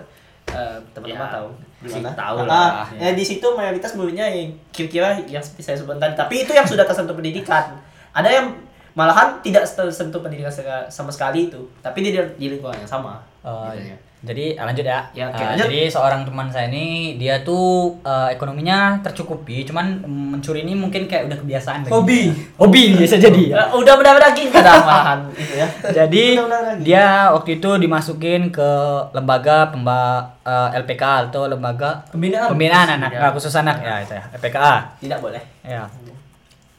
eh, 0.47 0.77
teman-teman 0.89 1.19
Ya, 1.19 1.36
tahu 1.36 1.47
Gimana? 1.81 2.11
tahu 2.11 2.37
Ah, 2.41 2.45
lah. 2.45 2.87
ya 2.93 3.11
di 3.11 3.23
situ 3.23 3.47
mayoritas 3.49 3.93
muridnya 3.93 4.25
yang 4.25 4.51
kira-kira 4.69 5.15
yang 5.23 5.39
seperti 5.39 5.63
saya 5.63 5.75
sebutkan 5.75 5.99
tadi 6.01 6.13
tapi 6.13 6.43
itu 6.43 6.51
yang 6.51 6.63
sudah 6.63 6.83
tersentuh 6.83 7.13
pendidikan 7.13 7.79
ada 8.11 8.27
yang 8.27 8.51
malahan 8.91 9.39
tidak 9.39 9.63
tersentuh 9.63 10.19
pendidikan 10.19 10.51
sama 10.87 11.07
sekali 11.07 11.47
itu 11.47 11.61
tapi 11.79 12.03
dia 12.03 12.27
di 12.29 12.47
lingkungan 12.49 12.75
yang 12.77 12.89
sama 12.89 13.23
Eh, 13.39 13.71
Gitu 13.71 13.95
ya. 13.95 13.97
Jadi 14.19 14.51
lanjut 14.53 14.84
ya. 14.84 14.99
Ya, 15.12 15.27
oke, 15.27 15.36
Eh, 15.36 15.47
lanjut. 15.47 15.63
jadi 15.65 15.82
seorang 15.88 16.21
teman 16.21 16.47
saya 16.47 16.67
ini 16.67 16.86
dia 17.15 17.39
tuh 17.39 17.95
eh, 18.01 18.29
ekonominya 18.29 18.99
tercukupi, 18.99 19.63
cuman 19.63 20.03
mencuri 20.03 20.62
ini 20.62 20.73
mungkin 20.73 21.05
kayak 21.05 21.25
udah 21.25 21.38
kebiasaan. 21.38 21.88
Hobi. 21.88 22.27
dia. 22.27 22.36
Hobi 22.55 22.84
bisa 22.95 23.15
jadi 23.15 23.43
ya. 23.47 23.55
Eh, 23.62 23.67
udah 23.73 23.93
benar 23.95 24.19
daging 24.21 24.51
kadang 24.55 24.84
malahan 24.84 25.19
itu 25.34 25.53
ya 25.55 25.67
Jadi 25.99 26.36
lagi. 26.36 26.84
dia 26.84 27.05
waktu 27.29 27.49
itu 27.55 27.69
dimasukin 27.75 28.41
ke 28.49 28.69
lembaga 29.12 29.69
pemba 29.69 30.01
eh, 30.41 30.69
LPKA 30.77 31.27
atau 31.27 31.47
lembaga 31.47 32.03
Pembinaan. 32.10 32.51
pembinaan 32.51 32.88
anak 32.93 33.10
Ya. 33.10 33.19
nggak 33.21 33.34
khusus 33.34 33.55
anak 33.55 33.79
ya 33.79 33.99
itu 33.99 34.13
ya 34.13 34.23
LPKA. 34.34 34.75
tidak 34.99 35.19
boleh 35.19 35.43
Ya. 35.62 35.88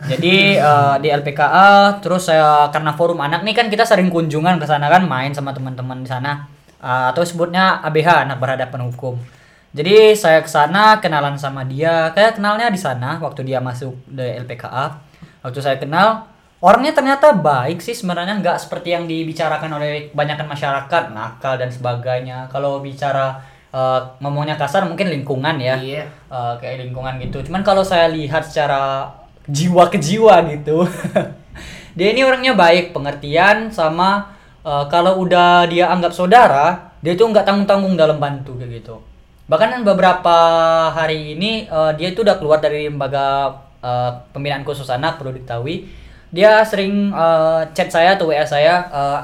Jadi 0.00 0.56
eh, 0.56 0.94
di 0.98 1.08
LPKA 1.10 1.68
terus 2.00 2.24
saya 2.26 2.68
karena 2.68 2.92
forum 2.92 3.16
anak 3.18 3.40
nih 3.42 3.52
kan 3.54 3.66
kita 3.66 3.84
sering 3.84 4.08
kunjungan 4.08 4.56
ke 4.56 4.64
sana 4.64 4.88
kan 4.88 5.04
main 5.04 5.28
sama 5.30 5.52
teman-teman 5.52 6.00
di 6.00 6.08
sana 6.08 6.48
Eh, 6.80 7.06
atau 7.12 7.20
sebutnya 7.20 7.84
ABH 7.84 8.24
anak 8.24 8.40
berhadapan 8.40 8.88
hukum. 8.88 9.20
Jadi 9.76 10.16
saya 10.16 10.40
ke 10.40 10.48
sana 10.48 10.98
kenalan 10.98 11.36
sama 11.36 11.62
dia, 11.68 12.08
kayak 12.16 12.40
kenalnya 12.40 12.72
di 12.72 12.80
sana 12.80 13.20
waktu 13.20 13.44
dia 13.44 13.60
masuk 13.60 13.92
di 14.08 14.24
LPKA. 14.24 14.96
Waktu 15.44 15.60
saya 15.60 15.76
kenal 15.76 16.24
orangnya 16.64 16.96
ternyata 16.96 17.36
baik 17.36 17.84
sih 17.84 17.92
sebenarnya 17.92 18.40
nggak 18.40 18.56
seperti 18.56 18.96
yang 18.96 19.04
dibicarakan 19.04 19.76
oleh 19.76 20.08
kebanyakan 20.10 20.48
masyarakat 20.48 21.02
nakal 21.12 21.60
dan 21.60 21.68
sebagainya. 21.68 22.48
Kalau 22.48 22.80
bicara 22.80 23.36
eh, 23.68 24.00
ngomongnya 24.24 24.56
kasar 24.56 24.88
mungkin 24.88 25.12
lingkungan 25.12 25.60
ya 25.60 25.76
iya 25.76 26.08
uh, 26.32 26.56
kayak 26.56 26.88
lingkungan 26.88 27.20
gitu. 27.20 27.44
Cuman 27.44 27.60
kalau 27.60 27.84
saya 27.84 28.08
lihat 28.08 28.48
secara 28.48 29.04
jiwa 29.44 29.92
ke 29.92 30.00
jiwa 30.00 30.48
gitu, 30.48 30.88
dia 31.96 32.08
ini 32.08 32.24
orangnya 32.24 32.56
baik, 32.56 32.96
pengertian 32.96 33.68
sama 33.68 34.39
uh, 34.64 34.84
kalau 34.88 35.22
udah 35.22 35.66
dia 35.66 35.88
anggap 35.88 36.12
saudara, 36.12 36.94
dia 37.00 37.16
tuh 37.16 37.28
nggak 37.30 37.44
tanggung 37.44 37.66
tanggung 37.68 37.94
dalam 37.94 38.20
bantu 38.20 38.56
kayak 38.56 38.82
gitu. 38.82 39.00
Bahkan 39.50 39.82
beberapa 39.82 40.36
hari 40.94 41.34
ini 41.34 41.66
uh, 41.66 41.90
dia 41.94 42.14
itu 42.14 42.22
udah 42.22 42.38
keluar 42.38 42.62
dari 42.62 42.86
lembaga 42.86 43.50
uh, 43.82 44.10
pembinaan 44.30 44.62
khusus 44.62 44.86
anak 44.88 45.18
perlu 45.18 45.34
diketahui. 45.34 45.90
Dia 46.30 46.62
sering 46.62 47.10
uh, 47.10 47.66
chat 47.74 47.90
saya 47.90 48.14
atau 48.14 48.30
WA 48.30 48.46
saya, 48.46 48.86
uh, 48.94 49.18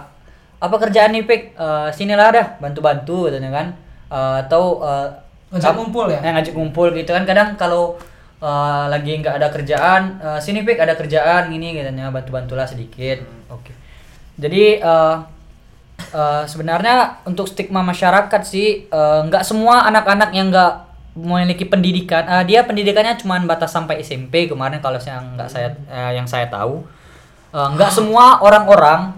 apa 0.58 0.76
kerjaan 0.82 1.14
nih 1.14 1.22
Pik? 1.22 1.54
Uh, 1.54 1.86
sinilah 1.94 2.34
dah 2.34 2.46
bantu-bantu 2.58 3.30
katanya 3.30 3.50
kan. 3.54 3.66
Uh, 4.10 4.42
atau 4.42 4.82
uh, 4.82 5.06
Ngajak 5.46 5.78
ngumpul 5.78 6.10
ya? 6.10 6.18
Eh, 6.26 6.32
ngajak 6.34 6.54
ngumpul 6.58 6.90
gitu 6.90 7.14
kan 7.14 7.22
kadang 7.22 7.54
kalau 7.54 7.94
uh, 8.42 8.84
lagi 8.90 9.14
nggak 9.22 9.38
ada 9.38 9.48
kerjaan 9.54 10.18
uh, 10.18 10.38
sini 10.42 10.66
pik 10.66 10.82
ada 10.82 10.98
kerjaan 10.98 11.54
ini 11.54 11.78
katanya 11.78 12.10
bantu 12.10 12.34
bantulah 12.34 12.66
sedikit 12.66 13.22
oke 13.46 13.70
jadi 14.36 14.84
uh, 14.84 15.16
uh, 16.12 16.44
sebenarnya 16.44 17.24
untuk 17.24 17.48
stigma 17.48 17.80
masyarakat 17.80 18.40
sih 18.44 18.88
uh, 18.92 19.24
nggak 19.28 19.44
semua 19.44 19.88
anak-anak 19.88 20.30
yang 20.36 20.52
nggak 20.52 20.86
memiliki 21.16 21.64
pendidikan 21.64 22.28
uh, 22.28 22.44
dia 22.44 22.64
pendidikannya 22.64 23.16
cuma 23.16 23.40
batas 23.44 23.72
sampai 23.72 24.04
SMP 24.04 24.48
kemarin 24.48 24.84
kalau 24.84 25.00
yang 25.00 25.36
nggak 25.36 25.48
saya 25.48 25.74
uh, 25.88 26.12
yang 26.12 26.28
saya 26.28 26.48
tahu 26.48 26.84
Uh, 27.56 27.72
nggak 27.72 27.88
semua 27.88 28.42
orang-orang 28.44 29.16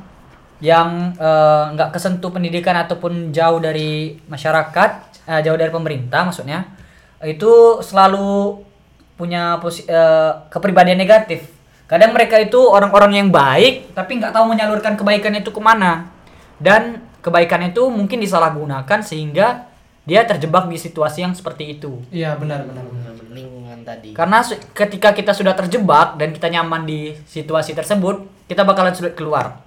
yang 0.58 1.14
eh, 1.14 1.64
nggak 1.74 1.94
kesentuh 1.94 2.34
pendidikan 2.34 2.74
ataupun 2.74 3.30
jauh 3.30 3.62
dari 3.62 4.18
masyarakat, 4.26 4.90
eh, 5.30 5.40
jauh 5.46 5.58
dari 5.58 5.70
pemerintah 5.70 6.26
maksudnya, 6.26 6.66
itu 7.22 7.78
selalu 7.82 8.62
punya 9.14 9.58
posi- 9.62 9.86
eh, 9.86 10.32
kepribadian 10.50 10.98
negatif. 10.98 11.46
Kadang 11.88 12.12
mereka 12.12 12.36
itu 12.36 12.60
orang-orang 12.60 13.16
yang 13.16 13.28
baik, 13.32 13.96
tapi 13.96 14.20
nggak 14.20 14.36
tahu 14.36 14.44
menyalurkan 14.52 14.92
kebaikan 14.92 15.32
itu 15.40 15.48
ke 15.48 15.56
mana. 15.56 16.12
Dan 16.60 17.00
kebaikan 17.24 17.64
itu 17.64 17.88
mungkin 17.88 18.20
disalahgunakan 18.20 19.00
sehingga 19.00 19.72
dia 20.04 20.24
terjebak 20.24 20.68
di 20.68 20.76
situasi 20.76 21.24
yang 21.24 21.32
seperti 21.32 21.80
itu. 21.80 22.00
Iya 22.12 22.36
benar 22.36 22.64
benar 22.64 22.84
benar. 22.88 23.12
lingkungan 23.28 23.84
tadi 23.84 24.16
Karena 24.16 24.40
su- 24.40 24.56
ketika 24.72 25.12
kita 25.12 25.36
sudah 25.36 25.52
terjebak 25.52 26.16
dan 26.16 26.32
kita 26.32 26.48
nyaman 26.48 26.88
di 26.88 27.12
situasi 27.28 27.76
tersebut, 27.76 28.24
kita 28.48 28.64
bakalan 28.64 28.96
sulit 28.96 29.12
keluar. 29.12 29.60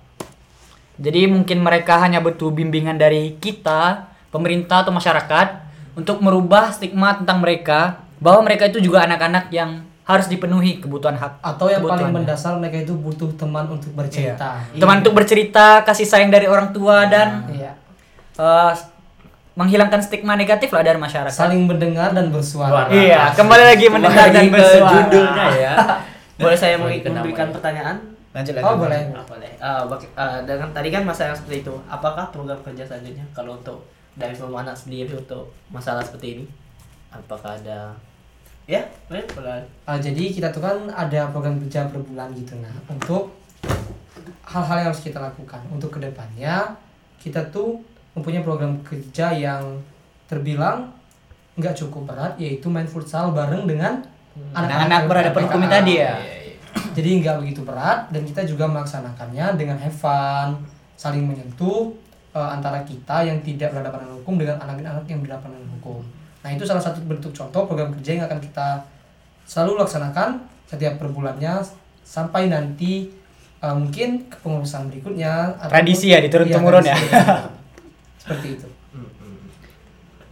Jadi 0.98 1.30
mungkin 1.30 1.62
mereka 1.62 2.02
hanya 2.02 2.22
butuh 2.22 2.50
bimbingan 2.50 2.98
dari 2.98 3.38
kita, 3.38 4.10
pemerintah 4.34 4.86
atau 4.86 4.94
masyarakat 4.94 5.48
untuk 5.98 6.22
merubah 6.22 6.74
stigma 6.74 7.18
tentang 7.18 7.42
mereka 7.42 8.02
bahwa 8.22 8.46
mereka 8.46 8.70
itu 8.70 8.82
juga 8.82 9.06
anak-anak 9.06 9.50
yang 9.54 9.86
harus 10.04 10.26
dipenuhi 10.26 10.78
kebutuhan 10.78 11.14
hak 11.14 11.40
Atau 11.40 11.68
yang 11.68 11.82
paling 11.82 12.10
mendasar 12.12 12.58
mereka 12.58 12.80
itu 12.80 12.94
butuh 12.94 13.30
teman 13.34 13.68
untuk 13.68 13.94
bercerita. 13.94 14.58
Teman 14.72 15.00
untuk 15.00 15.14
bercerita, 15.14 15.82
kasih 15.82 16.04
sayang 16.04 16.30
dari 16.30 16.46
orang 16.46 16.70
tua 16.70 17.06
dan 17.06 17.46
Iya. 17.48 17.72
eh, 18.36 18.74
menghilangkan 19.52 20.00
stigma 20.00 20.34
negatif 20.34 20.72
lah 20.72 20.82
dari 20.82 20.98
masyarakat. 20.98 21.30
Saling 21.32 21.64
mendengar 21.64 22.12
dan 22.12 22.32
bersuara. 22.32 22.88
Suara. 22.88 22.90
Iya, 22.90 23.30
kembali 23.32 23.64
lagi 23.68 23.86
mendengar 23.88 24.26
Kembali 24.26 24.38
dan 24.40 24.46
bersuara. 24.50 24.92
judulnya 24.96 25.46
ya 25.54 25.74
boleh 26.42 26.58
saya 26.58 26.76
Boleh 26.76 26.98
memberikan 26.98 27.12
kenapa 27.14 27.30
ya? 27.46 27.54
pertanyaan 27.54 27.98
Lanjut 28.32 28.54
Oh 28.58 28.76
boleh. 28.80 29.02
Ah, 29.12 29.26
boleh. 29.28 29.52
Bak- 29.60 30.14
ah, 30.16 30.40
dengan 30.42 30.72
tadi 30.72 30.88
kan 30.88 31.04
masalah 31.04 31.30
yang 31.30 31.40
seperti 31.44 31.58
itu, 31.62 31.76
apakah 31.86 32.32
program 32.32 32.56
kerja 32.64 32.82
selanjutnya 32.82 33.28
kalau 33.30 33.54
untuk 33.54 33.84
dari 34.14 34.32
Film 34.32 34.56
anak 34.56 34.72
sendiri 34.72 35.12
untuk 35.14 35.52
masalah 35.68 36.00
seperti 36.00 36.40
ini? 36.40 36.46
Apakah 37.12 37.60
ada 37.60 37.92
ya, 38.72 38.88
boleh, 39.12 39.26
boleh. 39.36 39.60
Ah, 39.84 40.00
jadi 40.00 40.32
kita 40.32 40.48
tuh 40.56 40.64
kan 40.64 40.88
ada 40.88 41.28
program 41.36 41.60
kerja 41.60 41.92
per 41.92 42.00
bulan 42.00 42.32
gitu 42.32 42.56
nah 42.64 42.72
untuk 42.88 43.36
hal-hal 44.48 44.76
yang 44.84 44.88
harus 44.92 45.04
kita 45.04 45.20
lakukan 45.20 45.60
untuk 45.68 45.92
ke 45.92 46.00
depannya 46.00 46.80
kita 47.20 47.44
tuh 47.52 47.84
mempunyai 48.16 48.44
program 48.44 48.80
kerja 48.84 49.36
yang 49.36 49.80
terbilang 50.32 50.92
nggak 51.60 51.76
cukup 51.76 52.08
berat 52.08 52.34
yaitu 52.40 52.72
main 52.72 52.88
futsal 52.88 53.36
bareng 53.36 53.68
dengan 53.68 54.00
Anak-anak 54.56 55.12
berhadapan 55.12 55.42
hukum 55.44 55.64
tadi 55.68 55.94
ya. 56.00 56.16
Jadi 56.96 57.10
nggak 57.20 57.36
begitu 57.44 57.68
berat 57.68 58.08
dan 58.16 58.24
kita 58.24 58.48
juga 58.48 58.64
melaksanakannya 58.68 59.60
dengan 59.60 59.76
have 59.76 59.92
fun, 59.92 60.56
saling 60.96 61.28
menyentuh 61.28 61.92
eh, 62.32 62.50
antara 62.52 62.80
kita 62.88 63.28
yang 63.28 63.44
tidak 63.44 63.76
berhadapan 63.76 64.08
dengan 64.08 64.16
hukum 64.24 64.36
dengan 64.40 64.56
anak-anak 64.64 65.04
yang 65.08 65.20
berhadapan 65.20 65.50
dengan 65.60 65.70
hukum. 65.80 66.00
Nah 66.41 66.49
itu 66.49 66.63
salah 66.63 66.80
satu 66.80 67.01
bentuk 67.01 67.30
contoh 67.32 67.63
program 67.63 67.93
kerja 67.93 68.12
yang 68.13 68.25
akan 68.25 68.39
kita 68.39 68.82
selalu 69.43 69.77
laksanakan 69.77 70.30
setiap 70.65 70.95
per 70.95 71.08
bulannya 71.08 71.62
sampai 72.01 72.47
nanti 72.47 73.08
eh, 73.58 73.75
mungkin 73.75 74.25
kepengurusan 74.27 74.88
berikutnya. 74.88 75.54
Tradisi 75.63 76.10
ya, 76.10 76.19
diturun-temurun 76.19 76.82
Iya, 76.82 76.89
ya. 76.89 76.97
tradisi. 76.97 77.17
Seperti 78.17 78.47
itu. 78.56 78.67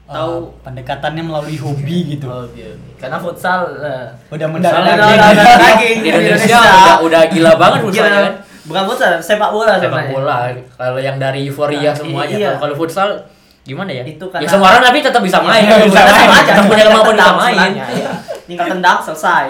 Tahu- 0.04 0.42
Eh, 0.42 0.66
pendekatannya 0.66 1.22
melalui 1.22 1.54
hobi 1.56 2.18
gitu. 2.18 2.26
Oh, 2.26 2.42
iya. 2.52 2.74
Karena 2.98 3.22
futsal 3.22 3.70
eh, 3.78 4.10
Udah 4.28 4.50
udah 4.50 4.72
lagi 4.74 5.90
Di 6.02 6.10
Indonesia 6.10 6.58
udah, 6.58 6.96
udah 7.06 7.22
gila 7.30 7.52
banget 7.56 7.80
futsalnya 7.86 8.10
Gila. 8.10 8.26
kan. 8.26 8.34
Bukan 8.66 8.84
futsal, 8.86 9.12
sepak 9.20 9.50
bola 9.52 9.78
Sepak 9.78 10.10
bola. 10.10 10.50
Kalau 10.74 10.98
yang 10.98 11.22
dari 11.22 11.46
euforia 11.46 11.94
Nah, 11.94 11.94
semuanya. 11.94 12.34
iya. 12.36 12.52
Kalau 12.58 12.74
futsal 12.74 13.22
gimana 13.70 13.92
ya? 13.94 14.04
Itu 14.04 14.26
ya 14.28 14.42
karena- 14.42 14.50
semua 14.50 14.68
orang 14.74 14.84
tapi 14.84 14.98
tetap 15.00 15.22
bisa 15.22 15.38
main. 15.40 15.62
Iya, 15.62 15.78
bisa 15.86 16.02
main. 16.02 16.30
aja. 16.34 16.54
Punya 16.66 16.84
kemampuan 16.90 17.16
bisa 17.16 17.34
main. 17.36 17.72
iya. 17.78 18.12
Tinggal 18.50 18.66
tendang 18.74 18.98
selesai. 19.00 19.48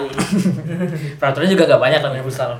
Peraturannya 1.16 1.50
juga 1.50 1.64
gak 1.66 1.80
banyak 1.80 2.00
lah 2.00 2.10
main 2.10 2.22
futsal. 2.22 2.52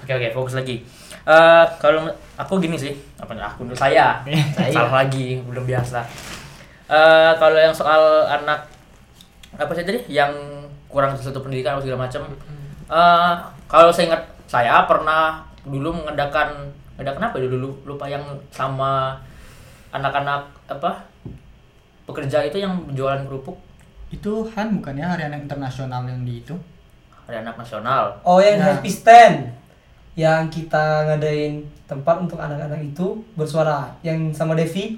Oke 0.00 0.12
oke 0.12 0.28
fokus 0.32 0.54
lagi. 0.54 0.80
Eh 1.24 1.64
kalau 1.78 2.04
aku 2.34 2.52
gini 2.58 2.76
sih, 2.76 2.92
apa 3.16 3.32
aku 3.34 3.64
menurut 3.64 3.78
saya, 3.78 4.20
Saya. 4.52 4.68
salah 4.70 4.92
lagi 5.02 5.40
belum 5.40 5.64
biasa. 5.64 6.00
Eh 6.86 7.32
kalau 7.36 7.56
yang 7.56 7.72
soal 7.72 8.00
anak 8.24 8.68
apa 9.54 9.72
sih 9.72 9.84
tadi 9.84 10.00
yang 10.08 10.32
kurang 10.86 11.14
sesuatu 11.14 11.40
pendidikan 11.40 11.76
atau 11.76 11.84
segala 11.84 12.04
macam. 12.04 12.22
Eh 12.84 13.32
kalau 13.64 13.88
saya 13.88 14.12
ingat 14.12 14.22
saya 14.44 14.84
pernah 14.84 15.40
dulu 15.64 16.04
mengadakan 16.04 16.68
mengadakan 16.94 17.22
apa 17.26 17.36
ya 17.40 17.48
dulu 17.48 17.72
lupa 17.84 18.04
yang 18.04 18.20
sama 18.52 19.16
anak-anak 19.94 20.42
apa 20.66 21.06
pekerja 22.04 22.42
itu 22.42 22.58
yang 22.58 22.74
jualan 22.90 23.22
kerupuk 23.24 23.54
Itu 24.10 24.46
Han 24.50 24.78
bukannya 24.78 25.02
hari 25.02 25.22
anak 25.24 25.42
internasional 25.42 26.04
yang 26.04 26.22
di 26.22 26.38
itu? 26.38 26.54
hari 27.24 27.40
anak 27.40 27.56
nasional 27.56 28.12
Oh 28.20 28.36
yang 28.36 28.58
Nah. 28.58 28.74
happy 28.74 28.86
stand 28.86 29.48
yang 30.14 30.46
kita 30.46 30.78
ngadain 31.04 31.58
tempat 31.84 32.20
untuk 32.20 32.36
anak-anak 32.36 32.78
itu 32.80 33.06
bersuara 33.34 33.90
yang 34.00 34.30
sama 34.30 34.54
Devi. 34.54 34.94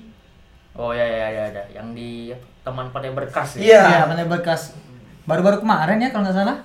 Oh 0.73 0.93
ya 0.93 1.01
ya 1.01 1.27
ya 1.27 1.43
ada 1.49 1.63
yang 1.71 1.97
di 1.97 2.29
teman 2.61 2.93
pandai 2.93 3.09
berkas 3.11 3.57
ya. 3.57 3.61
Iya. 3.65 3.83
Iya, 3.87 4.01
pandai 4.07 4.29
berkas. 4.29 4.77
Baru-baru 5.25 5.57
kemarin 5.59 5.97
ya 5.97 6.13
kalau 6.13 6.29
nggak 6.29 6.37
salah. 6.37 6.59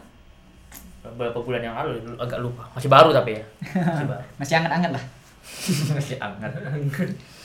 Beberapa 1.01 1.39
bulan 1.39 1.63
yang 1.63 1.73
lalu 1.73 2.03
agak 2.19 2.39
lupa. 2.39 2.67
Masih 2.75 2.91
baru 2.91 3.09
tapi 3.09 3.39
ya. 3.39 3.43
Masih 3.87 4.07
baru. 4.09 4.23
Masih 4.35 4.55
anget-anget 4.59 4.91
lah. 4.91 5.03
Masih 5.95 6.15
hangat. 6.19 6.51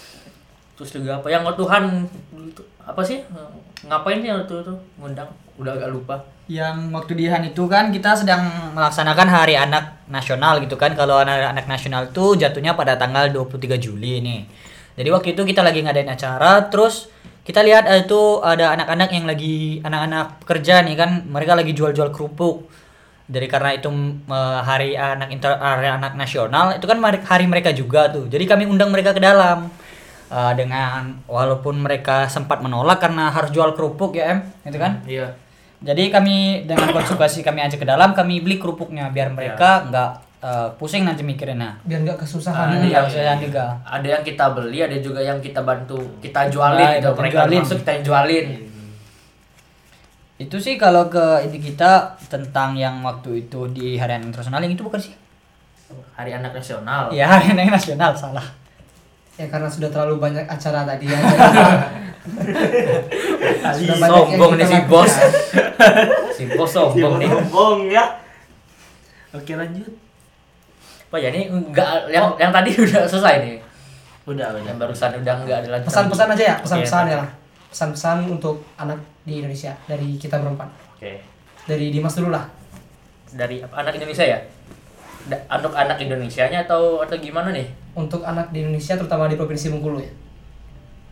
Terus 0.77 0.91
juga 0.93 1.19
apa 1.19 1.29
yang 1.33 1.43
Tuhan 1.57 2.05
apa 2.87 3.03
sih 3.03 3.19
ngapain 3.89 4.23
sih 4.23 4.31
waktu 4.31 4.55
itu 4.63 4.75
ngundang 5.01 5.29
udah 5.57 5.73
agak 5.73 5.91
lupa. 5.91 6.17
Yang 6.47 6.95
waktu 6.95 7.13
di 7.19 7.25
Han 7.27 7.43
itu 7.43 7.67
kan 7.67 7.91
kita 7.91 8.15
sedang 8.15 8.73
melaksanakan 8.77 9.27
Hari 9.27 9.59
Anak 9.59 10.07
Nasional 10.07 10.63
gitu 10.63 10.79
kan. 10.79 10.95
Kalau 10.95 11.19
anak-anak 11.19 11.67
nasional 11.67 12.07
itu 12.07 12.39
jatuhnya 12.39 12.79
pada 12.79 12.95
tanggal 12.95 13.27
23 13.35 13.81
Juli 13.83 14.23
nih. 14.23 14.41
Jadi 14.97 15.09
waktu 15.11 15.29
itu 15.35 15.43
kita 15.43 15.61
lagi 15.67 15.83
ngadain 15.83 16.09
acara 16.09 16.71
terus 16.71 17.11
kita 17.43 17.63
lihat 17.63 17.87
eh, 17.91 18.07
itu 18.07 18.43
ada 18.43 18.75
anak-anak 18.75 19.09
yang 19.13 19.27
lagi 19.27 19.79
anak-anak 19.83 20.43
pekerja 20.43 20.83
nih 20.83 20.95
kan 20.99 21.11
mereka 21.27 21.53
lagi 21.59 21.73
jual-jual 21.75 22.15
kerupuk. 22.15 22.71
Jadi 23.27 23.47
karena 23.51 23.75
itu 23.75 23.91
eh, 24.31 24.61
hari 24.63 24.95
anak 24.95 25.29
inter 25.35 25.53
hari 25.59 25.91
anak 25.91 26.15
nasional 26.15 26.79
itu 26.79 26.87
kan 26.87 27.03
hari 27.03 27.47
mereka 27.51 27.75
juga 27.75 28.07
tuh. 28.13 28.31
Jadi 28.31 28.45
kami 28.47 28.65
undang 28.71 28.95
mereka 28.95 29.11
ke 29.17 29.19
dalam. 29.19 29.67
Eh, 30.27 30.53
dengan 30.55 31.23
walaupun 31.25 31.79
mereka 31.79 32.27
sempat 32.27 32.59
menolak 32.59 32.99
karena 32.99 33.31
harus 33.31 33.55
jual 33.55 33.71
kerupuk 33.73 34.11
ya 34.13 34.35
em 34.35 34.39
gitu 34.65 34.75
kan 34.75 34.99
Iya. 35.07 35.31
jadi 35.79 36.11
kami 36.11 36.67
dengan 36.67 36.91
konsekuensi 36.91 37.41
kami 37.41 37.63
ajak 37.63 37.79
ke 37.79 37.87
dalam, 37.87 38.11
kami 38.11 38.43
beli 38.43 38.59
kerupuknya 38.59 39.07
biar 39.09 39.31
mereka 39.31 39.87
nggak 39.87 40.11
eh, 40.37 40.69
pusing 40.77 41.03
nanti 41.03 41.23
mikirnya. 41.23 41.79
Biar 41.81 42.03
nggak 42.03 42.19
kesusahan. 42.19 42.59
Ah, 42.59 42.67
Hmm, 42.69 42.83
iya, 42.83 42.99
nggak 42.99 43.03
kesusahan 43.07 43.39
juga. 43.41 43.65
Ada 43.83 44.07
yang 44.09 44.23
kita 44.23 44.45
beli, 44.51 44.79
ada 44.81 44.97
juga 44.99 45.21
yang 45.21 45.39
kita 45.39 45.61
bantu, 45.63 45.99
kita 46.19 46.41
jualin 46.49 46.75
Nah, 46.77 46.93
gitu. 46.93 47.09
kita 47.09 47.21
Mereka 47.23 47.35
jualin. 47.39 47.61
masuk 47.63 47.79
kita 47.81 47.93
jualin. 48.03 48.47
Itu 50.37 50.57
sih 50.59 50.75
kalau 50.75 51.07
ke 51.07 51.25
ini 51.41 51.57
kita 51.57 51.91
tentang 52.27 52.75
yang 52.75 53.01
waktu 53.01 53.43
itu 53.43 53.71
di 53.71 53.95
Hari 53.95 54.19
Anak 54.19 54.27
Internasional 54.29 54.61
yang 54.61 54.75
itu 54.75 54.83
bukan 54.83 55.01
sih? 55.01 55.15
Hari 56.13 56.35
Anak 56.35 56.53
Nasional. 56.53 57.09
Iya 57.09 57.25
Hari 57.31 57.55
Anak 57.55 57.73
Nasional 57.73 58.11
salah. 58.13 58.45
Ya 59.37 59.47
karena 59.53 59.69
sudah 59.69 59.93
terlalu 59.93 60.17
banyak 60.17 60.49
acara 60.49 60.89
tadi 60.89 61.13
ya. 61.13 61.19
Sudah 63.77 63.97
Sombong 64.03 64.59
nih 64.59 64.67
si 64.67 64.79
bos. 64.91 65.13
si 66.37 66.45
bos 66.59 66.71
sombong 66.71 67.23
nih. 67.23 67.29
Bohong 67.31 67.87
ya. 67.87 68.19
Oke 69.31 69.55
lanjut. 69.55 69.93
Apa 71.07 71.23
ya 71.23 71.31
ini 71.31 71.47
enggak 71.47 72.11
yang 72.11 72.35
yang 72.35 72.51
tadi 72.51 72.75
udah 72.75 73.07
selesai 73.07 73.35
nih. 73.47 73.57
Udah, 74.27 74.51
udah. 74.51 74.63
Yang 74.67 74.79
barusan 74.83 75.11
udah 75.23 75.35
enggak 75.47 75.59
ada 75.63 75.69
lagi. 75.79 75.85
Pesan-pesan 75.87 76.29
aja 76.35 76.45
ya, 76.45 76.57
pesan-pesan 76.59 77.05
ya 77.07 77.17
lah. 77.23 77.31
Pesan-pesan 77.71 78.17
untuk 78.27 78.67
anak 78.75 78.99
di 79.23 79.39
Indonesia 79.39 79.79
dari 79.87 80.19
kita 80.19 80.43
berempat. 80.43 80.67
Oke. 80.99 81.23
Dari 81.67 81.95
Dimas 81.95 82.19
dulu 82.19 82.35
lah. 82.35 82.47
Dari 83.31 83.63
apa 83.63 83.75
anak 83.87 84.03
Indonesia 84.03 84.27
ya? 84.27 84.39
Untuk 85.27 85.75
anak 85.75 85.99
Indonesianya 85.99 86.65
atau 86.65 87.03
atau 87.03 87.17
gimana 87.19 87.51
nih? 87.51 87.67
Untuk 87.99 88.23
anak 88.23 88.55
di 88.55 88.63
Indonesia 88.63 88.95
terutama 88.95 89.27
di 89.27 89.35
Provinsi 89.35 89.75
Bengkulu 89.75 89.99
ya. 89.99 90.13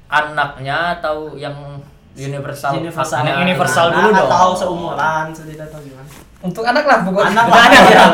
Anaknya 0.06 1.00
atau 1.00 1.34
yang 1.34 1.54
universal? 2.14 2.78
Universal. 2.78 3.26
Anak 3.26 3.42
universal 3.42 3.86
Anak 3.90 3.96
dulu 3.98 4.08
dong. 4.14 4.30
Atau 4.30 4.50
seumuran, 4.54 5.24
tidak 5.34 5.68
tahu 5.74 5.82
gimana. 5.82 6.08
Untuk 6.44 6.64
anak 6.68 6.84
lah 6.84 6.98
pokoknya. 7.02 7.30
Anak 7.34 7.44
Udah 7.48 7.58
lah. 7.58 7.68
ya? 7.72 8.04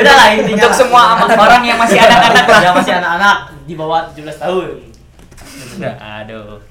Udah 0.00 0.14
lah 0.14 0.28
intinya. 0.32 0.56
Untuk 0.62 0.72
semua 0.72 1.02
orang 1.26 1.62
yang 1.66 1.78
masih 1.78 1.98
anak-anak 2.00 2.46
lah. 2.46 2.60
Yang 2.62 2.74
masih 2.80 2.94
anak-anak 3.02 3.36
di 3.66 3.74
bawah 3.76 4.00
17 4.14 4.40
tahun. 4.40 4.68
Nah, 5.82 5.94
aduh. 6.22 6.62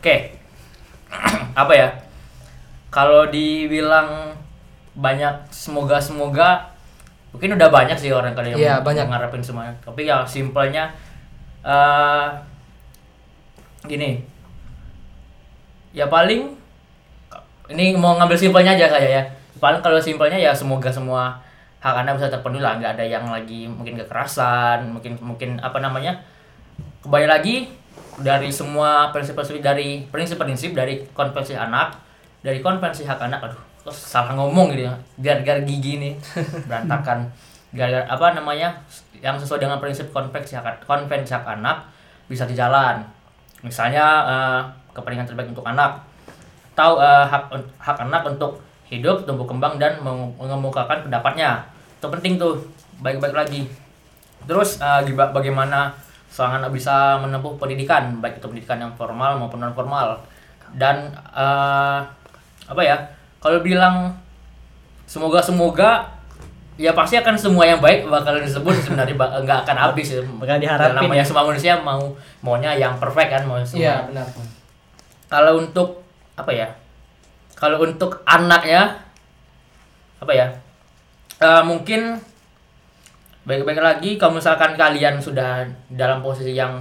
Oke. 0.00 0.40
apa 1.62 1.72
ya? 1.76 1.88
Kalau 2.90 3.28
dibilang 3.28 4.34
banyak 4.94 5.50
semoga 5.50 5.98
semoga 5.98 6.73
mungkin 7.34 7.58
udah 7.58 7.66
banyak 7.66 7.98
sih 7.98 8.14
orang 8.14 8.30
kali 8.30 8.54
yang 8.54 8.58
Iya, 8.62 8.74
banyak. 8.86 9.10
ngarepin 9.10 9.42
semuanya. 9.42 9.74
Tapi 9.82 10.06
ya 10.06 10.22
simpelnya 10.22 10.86
eh 11.66 12.30
gini. 13.90 14.22
Ya 15.90 16.06
paling 16.06 16.54
ini 17.74 17.98
mau 17.98 18.14
ngambil 18.14 18.38
simpelnya 18.38 18.78
aja 18.78 18.86
saya 18.86 19.08
ya. 19.18 19.22
Paling 19.58 19.82
kalau 19.82 19.98
simpelnya 19.98 20.38
ya 20.38 20.54
semoga 20.54 20.94
semua 20.94 21.42
hak 21.82 22.06
anak 22.06 22.16
bisa 22.16 22.32
terpenuhi 22.32 22.64
lah, 22.64 22.80
nggak 22.80 22.96
ada 22.96 23.04
yang 23.04 23.26
lagi 23.28 23.68
mungkin 23.68 23.98
kekerasan, 24.00 24.88
mungkin 24.94 25.18
mungkin 25.20 25.60
apa 25.60 25.82
namanya 25.84 26.16
kembali 27.04 27.28
lagi 27.28 27.68
dari 28.24 28.48
semua 28.48 29.12
prinsip-prinsip 29.12 29.60
dari 29.60 30.06
prinsip-prinsip 30.08 30.72
dari 30.72 31.04
konvensi 31.12 31.52
anak 31.52 31.98
dari 32.40 32.64
konvensi 32.64 33.04
hak 33.04 33.20
anak 33.20 33.40
aduh 33.50 33.60
terus 33.84 34.00
salah 34.00 34.32
ngomong 34.32 34.72
gitu 34.72 34.88
ya. 34.88 34.94
Gar-gar 35.20 35.60
gigi 35.68 36.00
nih 36.00 36.12
berantakan. 36.68 37.28
Gar-gar 37.76 38.08
apa 38.08 38.32
namanya 38.32 38.72
yang 39.20 39.36
sesuai 39.36 39.60
dengan 39.60 39.78
prinsip 39.78 40.08
konvensi 40.10 40.56
hak 40.56 40.88
konvensi 40.88 41.36
hak 41.36 41.44
anak 41.60 41.84
bisa 42.26 42.48
dijalan. 42.48 43.04
Misalnya 43.60 44.04
eh, 44.24 44.60
kepentingan 44.96 45.28
terbaik 45.28 45.52
untuk 45.52 45.68
anak. 45.68 46.00
Atau 46.74 46.98
eh, 46.98 47.24
hak 47.28 47.52
hak 47.78 47.98
anak 48.08 48.24
untuk 48.24 48.58
hidup 48.88 49.28
tumbuh 49.28 49.44
kembang 49.44 49.76
dan 49.76 50.00
meng- 50.00 50.32
mengemukakan 50.40 51.04
pendapatnya. 51.04 51.60
Itu 52.00 52.08
penting 52.08 52.40
tuh. 52.40 52.56
Baik-baik 53.04 53.34
lagi. 53.36 53.68
Terus 54.48 54.78
giba- 55.04 55.32
bagaimana 55.34 55.90
seorang 56.30 56.62
anak 56.62 56.70
bisa 56.74 57.18
menempuh 57.18 57.58
pendidikan, 57.58 58.18
baik 58.22 58.38
itu 58.38 58.46
pendidikan 58.46 58.78
yang 58.78 58.92
formal 58.94 59.34
maupun 59.38 59.58
non 59.60 59.74
formal. 59.74 60.20
Dan 60.76 61.10
eh, 61.34 62.00
apa 62.64 62.82
ya? 62.82 62.96
Kalau 63.44 63.60
bilang 63.60 64.08
semoga 65.04 65.44
semoga 65.44 66.08
ya 66.80 66.96
pasti 66.96 67.20
akan 67.20 67.36
semua 67.36 67.68
yang 67.68 67.78
baik 67.78 68.08
bakal 68.08 68.40
disebut 68.40 68.72
sebenarnya 68.80 69.12
nggak 69.14 69.58
akan 69.68 69.76
habis 69.76 70.16
ya. 70.16 70.24
Bakal 70.24 70.56
diharapin 70.56 70.96
Dan 70.96 71.04
namanya 71.04 71.20
ya. 71.20 71.28
semua 71.28 71.44
manusia 71.44 71.76
mau 71.76 72.00
maunya 72.40 72.72
yang 72.72 72.96
perfect 72.96 73.28
kan 73.28 73.42
mau 73.44 73.60
semua. 73.60 73.84
Iya, 73.84 73.94
benar. 74.08 74.26
Kalau 75.28 75.60
untuk 75.60 76.00
apa 76.40 76.50
ya? 76.56 76.72
Kalau 77.52 77.84
untuk 77.84 78.24
anaknya 78.24 78.96
apa 80.24 80.32
ya? 80.32 80.48
Eh, 81.44 81.62
mungkin 81.68 82.16
baik-baik 83.44 83.84
lagi 83.84 84.10
kalau 84.16 84.40
misalkan 84.40 84.72
kalian 84.72 85.20
sudah 85.20 85.68
dalam 85.92 86.24
posisi 86.24 86.56
yang 86.56 86.80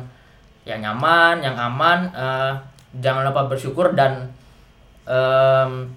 yang 0.63 0.80
nyaman, 0.80 1.43
yang 1.43 1.60
aman, 1.60 2.08
eh, 2.15 2.54
jangan 3.04 3.28
lupa 3.28 3.52
bersyukur 3.52 3.91
dan 3.91 4.32
em, 5.04 5.91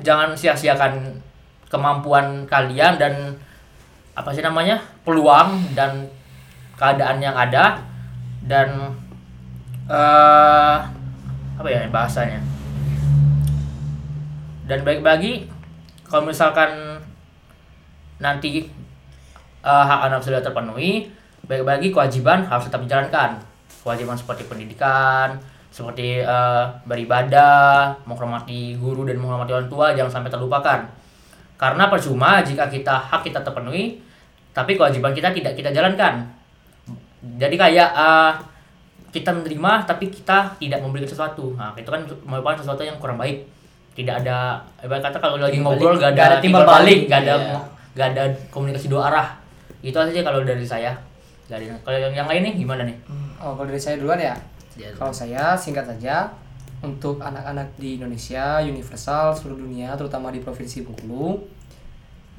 jangan 0.00 0.32
sia-siakan 0.32 1.20
kemampuan 1.68 2.48
kalian 2.48 2.96
dan 2.96 3.36
apa 4.12 4.28
sih 4.32 4.44
namanya 4.44 4.80
peluang 5.04 5.72
dan 5.72 6.08
keadaan 6.76 7.20
yang 7.20 7.36
ada 7.36 7.80
dan 8.44 8.96
eh 9.88 10.76
apa 11.56 11.68
ya 11.68 11.84
bahasanya? 11.92 12.40
Dan 14.64 14.86
baik-bagi 14.86 15.48
kalau 16.08 16.28
misalkan 16.28 17.00
nanti 18.20 18.68
eh, 19.64 19.84
hak 19.84 20.00
anak 20.08 20.24
sudah 20.24 20.40
terpenuhi 20.40 21.12
baik-bagi 21.44 21.90
kewajiban 21.92 22.46
harus 22.46 22.68
tetap 22.68 22.84
dijalankan. 22.84 23.42
Kewajiban 23.82 24.14
seperti 24.14 24.46
pendidikan 24.46 25.42
seperti 25.72 26.20
eh, 26.20 26.64
beribadah 26.84 27.96
menghormati 28.04 28.76
guru 28.76 29.08
dan 29.08 29.16
menghormati 29.16 29.56
orang 29.56 29.68
tua 29.72 29.96
jangan 29.96 30.20
sampai 30.20 30.30
terlupakan. 30.30 30.80
Karena 31.56 31.88
percuma 31.88 32.44
jika 32.44 32.68
kita 32.68 32.92
hak 33.08 33.24
kita 33.24 33.40
terpenuhi 33.40 33.96
tapi 34.52 34.76
kewajiban 34.76 35.16
kita 35.16 35.32
tidak 35.32 35.56
kita 35.56 35.72
jalankan. 35.72 36.28
Jadi 37.40 37.56
kayak 37.56 37.90
eh, 37.96 38.32
kita 39.12 39.32
menerima 39.32 39.88
tapi 39.88 40.12
kita 40.12 40.60
tidak 40.60 40.84
memberikan 40.84 41.08
sesuatu. 41.08 41.56
Nah 41.56 41.72
itu 41.72 41.88
kan 41.88 42.04
merupakan 42.28 42.60
sesuatu 42.60 42.84
yang 42.84 43.00
kurang 43.00 43.16
baik. 43.16 43.48
Tidak 43.92 44.24
ada 44.24 44.60
ibarat 44.80 45.04
kata 45.04 45.20
kalau 45.20 45.36
lagi 45.36 45.60
ngobrol 45.60 46.00
gak 46.00 46.16
ada, 46.16 46.40
timbal 46.40 46.64
balik 46.64 47.12
gak 47.12 47.28
ada 47.28 47.60
gak 47.92 48.16
ada 48.16 48.24
komunikasi 48.48 48.88
dua 48.88 49.12
arah. 49.12 49.28
Itu 49.84 49.96
aja 50.00 50.20
kalau 50.24 50.44
dari 50.44 50.64
saya. 50.64 50.96
Dari 51.44 51.68
kalau 51.84 51.98
yang, 52.00 52.24
yang 52.24 52.28
lain 52.28 52.40
nih 52.48 52.54
gimana 52.64 52.88
nih? 52.88 52.96
Oh, 53.36 53.52
kalau 53.52 53.68
dari 53.68 53.76
saya 53.80 54.00
duluan 54.00 54.16
ya. 54.16 54.32
Iya. 54.76 54.96
Kalau 54.96 55.12
saya 55.12 55.56
singkat 55.56 55.84
saja 55.84 56.32
untuk 56.82 57.22
anak-anak 57.22 57.76
di 57.78 58.00
Indonesia, 58.00 58.58
universal 58.64 59.36
seluruh 59.36 59.62
dunia, 59.62 59.94
terutama 59.94 60.34
di 60.34 60.42
provinsi 60.42 60.82
Bengkulu, 60.82 61.44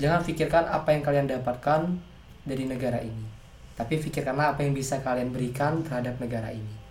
jangan 0.01 0.25
pikirkan 0.25 0.67
apa 0.67 0.91
yang 0.91 1.01
kalian 1.05 1.27
dapatkan 1.29 1.87
dari 2.43 2.67
negara 2.67 2.99
ini, 2.99 3.25
tapi 3.79 4.01
pikirkanlah 4.01 4.57
apa 4.57 4.67
yang 4.67 4.75
bisa 4.75 4.99
kalian 4.99 5.31
berikan 5.31 5.79
terhadap 5.85 6.19
negara 6.19 6.51
ini. 6.51 6.83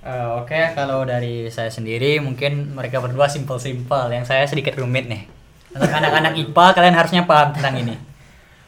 Eh, 0.00 0.28
Oke, 0.40 0.56
kalau 0.72 1.04
dari 1.04 1.52
saya 1.52 1.68
sendiri 1.68 2.24
mungkin 2.24 2.72
mereka 2.72 3.04
berdua 3.04 3.28
simpel-simpel. 3.28 4.08
Yang 4.08 4.32
saya 4.32 4.48
sedikit 4.48 4.80
rumit 4.80 5.04
nih. 5.12 5.28
Untuk 5.76 5.92
anak-anak 5.92 6.40
IPA 6.40 6.66
kalian 6.72 6.96
harusnya 6.96 7.22
paham 7.28 7.52
tentang 7.52 7.76
ini. 7.84 7.94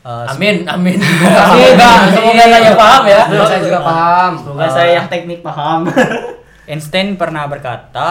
Eh, 0.03 0.25
amin 0.35 0.67
amin 0.67 0.99
Amin, 1.47 1.73
Bang. 1.79 2.11
semoga 2.11 2.43
saya 2.51 2.75
paham 2.75 3.03
ya 3.07 3.23
Belum, 3.31 3.47
saya 3.47 3.61
juga 3.63 3.81
paham. 3.87 4.31
Semoga 4.35 4.67
saya 4.67 4.91
yang 4.99 5.07
teknik 5.07 5.41
paham. 5.47 5.81
Einstein 6.71 7.15
pernah 7.15 7.47
berkata, 7.47 8.11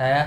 eh, 0.00 0.24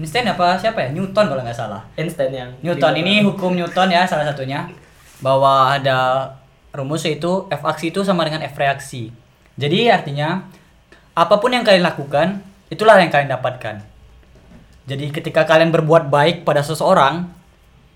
Einstein 0.00 0.24
apa 0.24 0.56
siapa 0.56 0.88
ya? 0.88 0.88
Newton 0.88 1.28
kalau 1.28 1.44
nggak 1.44 1.56
salah. 1.56 1.84
Einstein 2.00 2.32
yang 2.32 2.50
Newton 2.64 2.96
ini 2.96 3.20
hukum 3.20 3.52
Newton 3.52 3.92
ya 3.92 4.08
salah 4.08 4.24
satunya 4.24 4.72
bahwa 5.20 5.76
ada 5.76 6.32
rumus 6.72 7.04
yaitu 7.04 7.44
F 7.52 7.60
aksi 7.60 7.92
itu 7.92 8.00
sama 8.00 8.24
dengan 8.24 8.40
F 8.40 8.56
reaksi. 8.56 9.12
Jadi 9.60 9.92
artinya 9.92 10.48
apa 11.12 11.36
pun 11.36 11.52
yang 11.52 11.60
kalian 11.60 11.84
lakukan 11.84 12.40
itulah 12.72 12.96
yang 12.96 13.12
kalian 13.12 13.36
dapatkan. 13.36 13.84
Jadi 14.88 15.12
ketika 15.12 15.44
kalian 15.44 15.68
berbuat 15.68 16.08
baik 16.08 16.48
pada 16.48 16.64
seseorang, 16.64 17.28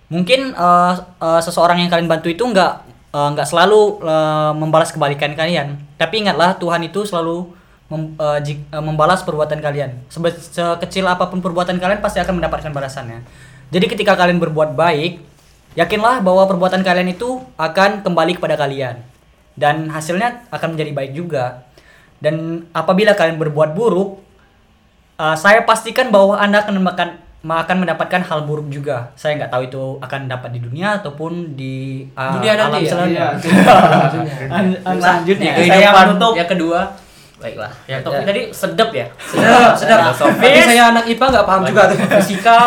mungkin 0.07 0.53
eh, 0.53 0.93
eh, 1.21 1.41
seseorang 1.41 1.81
yang 1.81 1.89
kalian 1.89 2.09
bantu 2.09 2.29
itu 2.29 2.43
nggak 2.45 2.73
eh, 3.13 3.29
nggak 3.33 3.47
selalu 3.47 4.05
eh, 4.05 4.51
membalas 4.53 4.93
kebalikan 4.93 5.33
kalian. 5.33 5.79
Tapi 5.97 6.25
ingatlah 6.25 6.57
Tuhan 6.59 6.83
itu 6.85 7.03
selalu 7.07 7.49
mem- 7.89 8.13
eh, 8.17 8.39
jik- 8.45 8.67
eh, 8.69 8.83
membalas 8.83 9.25
perbuatan 9.25 9.59
kalian. 9.61 9.97
Sebe- 10.09 10.37
sekecil 10.37 11.05
apa 11.05 11.29
pun 11.29 11.41
perbuatan 11.41 11.77
kalian 11.81 11.99
pasti 12.03 12.21
akan 12.21 12.37
mendapatkan 12.37 12.69
balasannya. 12.69 13.25
Jadi 13.73 13.85
ketika 13.89 14.13
kalian 14.13 14.37
berbuat 14.37 14.77
baik, 14.77 15.19
yakinlah 15.73 16.21
bahwa 16.21 16.45
perbuatan 16.45 16.85
kalian 16.85 17.11
itu 17.11 17.41
akan 17.57 18.05
kembali 18.05 18.37
kepada 18.37 18.55
kalian 18.55 19.01
dan 19.57 19.89
hasilnya 19.89 20.45
akan 20.53 20.77
menjadi 20.77 20.91
baik 20.93 21.11
juga. 21.17 21.65
Dan 22.21 22.65
apabila 22.71 23.17
kalian 23.17 23.41
berbuat 23.41 23.73
buruk, 23.73 24.21
Uh, 25.15 25.31
saya 25.31 25.63
pastikan 25.63 26.11
bahwa 26.11 26.35
anda 26.35 26.59
akan 26.59 26.75
mendapatkan 26.75 27.15
akan 27.45 27.85
mendapatkan 27.85 28.21
hal 28.25 28.39
buruk 28.43 28.67
juga. 28.67 29.13
Saya 29.13 29.37
nggak 29.37 29.51
tahu 29.53 29.61
itu 29.65 29.83
akan 30.01 30.21
dapat 30.25 30.49
di 30.49 30.59
dunia 30.65 30.97
ataupun 30.97 31.53
di 31.53 32.01
uh, 32.17 32.41
Dunia 32.41 32.57
alam 32.57 32.73
ya? 32.73 32.89
selanjutnya. 32.91 33.27
Iya. 33.37 34.49
An- 34.49 34.79
an- 34.81 34.97
selanjutnya. 34.97 35.51
Saya 35.53 35.89
menutup. 35.93 36.33
yang 36.33 36.49
kedua 36.49 36.79
Baiklah. 37.35 37.67
yang 37.85 37.99
topik 38.01 38.23
tadi 38.25 38.41
sedap 38.49 38.89
ya 38.89 39.05
Sedap, 39.19 39.75
sedap. 39.75 40.15
Tapi 40.15 40.47
saya 40.65 40.83
anak 40.89 41.03
IPA 41.05 41.25
nggak 41.29 41.45
paham 41.45 41.61
juga 41.67 41.81
tuh. 41.91 41.97
fisika 42.23 42.57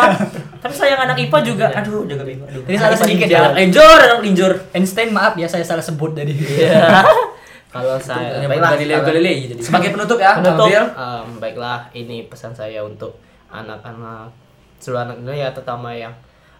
tapi 0.59 0.75
saya 0.75 0.93
anak 0.95 1.17
IPA 1.17 1.37
juga 1.41 1.65
aduh 1.73 2.03
jaga 2.05 2.23
aduh 2.23 2.63
Jadi 2.63 2.77
salah 2.77 2.95
sedikit 2.95 3.27
ya. 3.27 3.39
anak 3.49 4.19
linjor 4.21 4.51
Einstein 4.71 5.09
maaf 5.09 5.33
ya 5.35 5.47
saya 5.49 5.65
salah 5.65 5.83
sebut 5.83 6.13
tadi. 6.13 6.31
Kalau 7.73 8.01
saya 8.01 8.45
baiklah 8.45 8.77
Galileo 8.77 9.01
Galilei 9.05 9.45
jadi 9.45 9.61
Sebagai 9.61 9.93
penutup 9.93 10.17
ya, 10.17 10.41
Penutup, 10.41 10.69
em, 10.73 11.25
baiklah 11.37 11.85
ini 11.93 12.25
pesan 12.25 12.49
saya 12.49 12.81
untuk 12.81 13.21
anak-anak 13.49 14.33
seluruh 14.79 15.05
anak 15.05 15.21
Indonesia 15.21 15.51
terutama 15.53 15.93
yang 15.93 16.13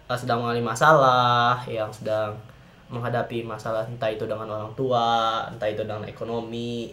eh, 0.08 0.18
sedang 0.18 0.44
mengalami 0.44 0.64
masalah, 0.64 1.64
yang 1.66 1.90
sedang 1.90 2.36
menghadapi 2.90 3.46
masalah 3.46 3.86
entah 3.86 4.10
itu 4.10 4.26
dengan 4.26 4.50
orang 4.50 4.72
tua, 4.74 5.46
entah 5.46 5.68
itu 5.70 5.82
dengan 5.86 6.04
ekonomi, 6.04 6.90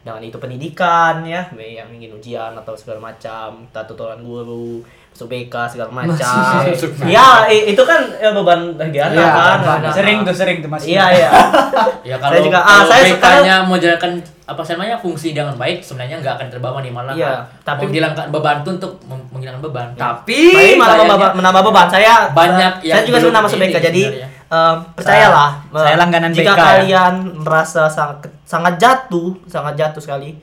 dengan 0.00 0.22
itu 0.22 0.36
pendidikan 0.36 1.20
ya, 1.22 1.44
yang 1.52 1.88
ingin 1.90 2.12
ujian 2.12 2.52
atau 2.54 2.72
segala 2.72 2.98
macam, 3.04 3.62
entah 3.62 3.84
tutoran 3.84 4.16
guru, 4.18 4.80
masuk 5.10 5.28
BK 5.28 5.52
segala 5.68 5.92
macam. 5.92 6.64
ya 7.04 7.28
itu 7.46 7.82
kan 7.84 8.00
ya, 8.16 8.32
beban 8.32 8.72
bagi 8.74 8.96
anak 8.96 9.12
Iya, 9.14 9.28
kan. 9.28 9.56
beban. 9.60 9.78
Nah, 9.78 9.92
sering 9.92 10.18
tuh 10.22 10.32
sering 10.32 10.56
tuh 10.58 10.70
masih. 10.70 10.96
Iya 10.96 11.04
iya. 11.10 11.30
ya 12.08 12.16
kalau 12.16 12.32
Saya 12.32 12.42
juga- 12.42 12.62
ah, 12.62 12.80
kalau 12.80 12.88
saya 12.88 13.02
BK-nya 13.12 13.56
mau 13.60 13.76
jalankan 13.76 14.12
apa 14.50 14.60
sih 14.64 14.72
namanya 14.74 14.98
fungsi 14.98 15.30
dengan 15.30 15.54
baik 15.54 15.78
sebenarnya 15.78 16.18
nggak 16.18 16.34
akan 16.34 16.48
terbawa 16.48 16.78
nih 16.80 16.90
malah 16.90 17.12
Iya, 17.12 17.44
tapi 17.60 17.62
tapi- 17.62 17.82
menghilangkan 17.86 18.24
beban 18.30 18.56
tuh 18.60 18.72
untuk 18.74 18.92
menghilangkan 19.30 19.62
beban 19.62 19.86
tapi 19.94 20.40
Tapi 20.50 20.74
malah 20.74 20.96
menambah, 21.30 21.62
beban. 21.62 21.86
Saya 21.86 22.32
banyak 22.32 22.72
saya 22.82 23.02
juga 23.04 23.18
sudah 23.20 23.40
masuk 23.44 23.60
BK 23.60 23.76
jadi 23.84 24.02
percayalah 24.50 25.62
Saya 25.70 25.94
eh, 25.94 25.98
langganan 25.98 26.30
jika 26.34 26.52
BK 26.52 26.58
ya. 26.58 26.64
kalian 26.74 27.14
merasa 27.38 27.86
sangat 27.86 28.26
sangat 28.42 28.74
jatuh, 28.76 29.38
sangat 29.46 29.78
jatuh 29.78 30.02
sekali, 30.02 30.34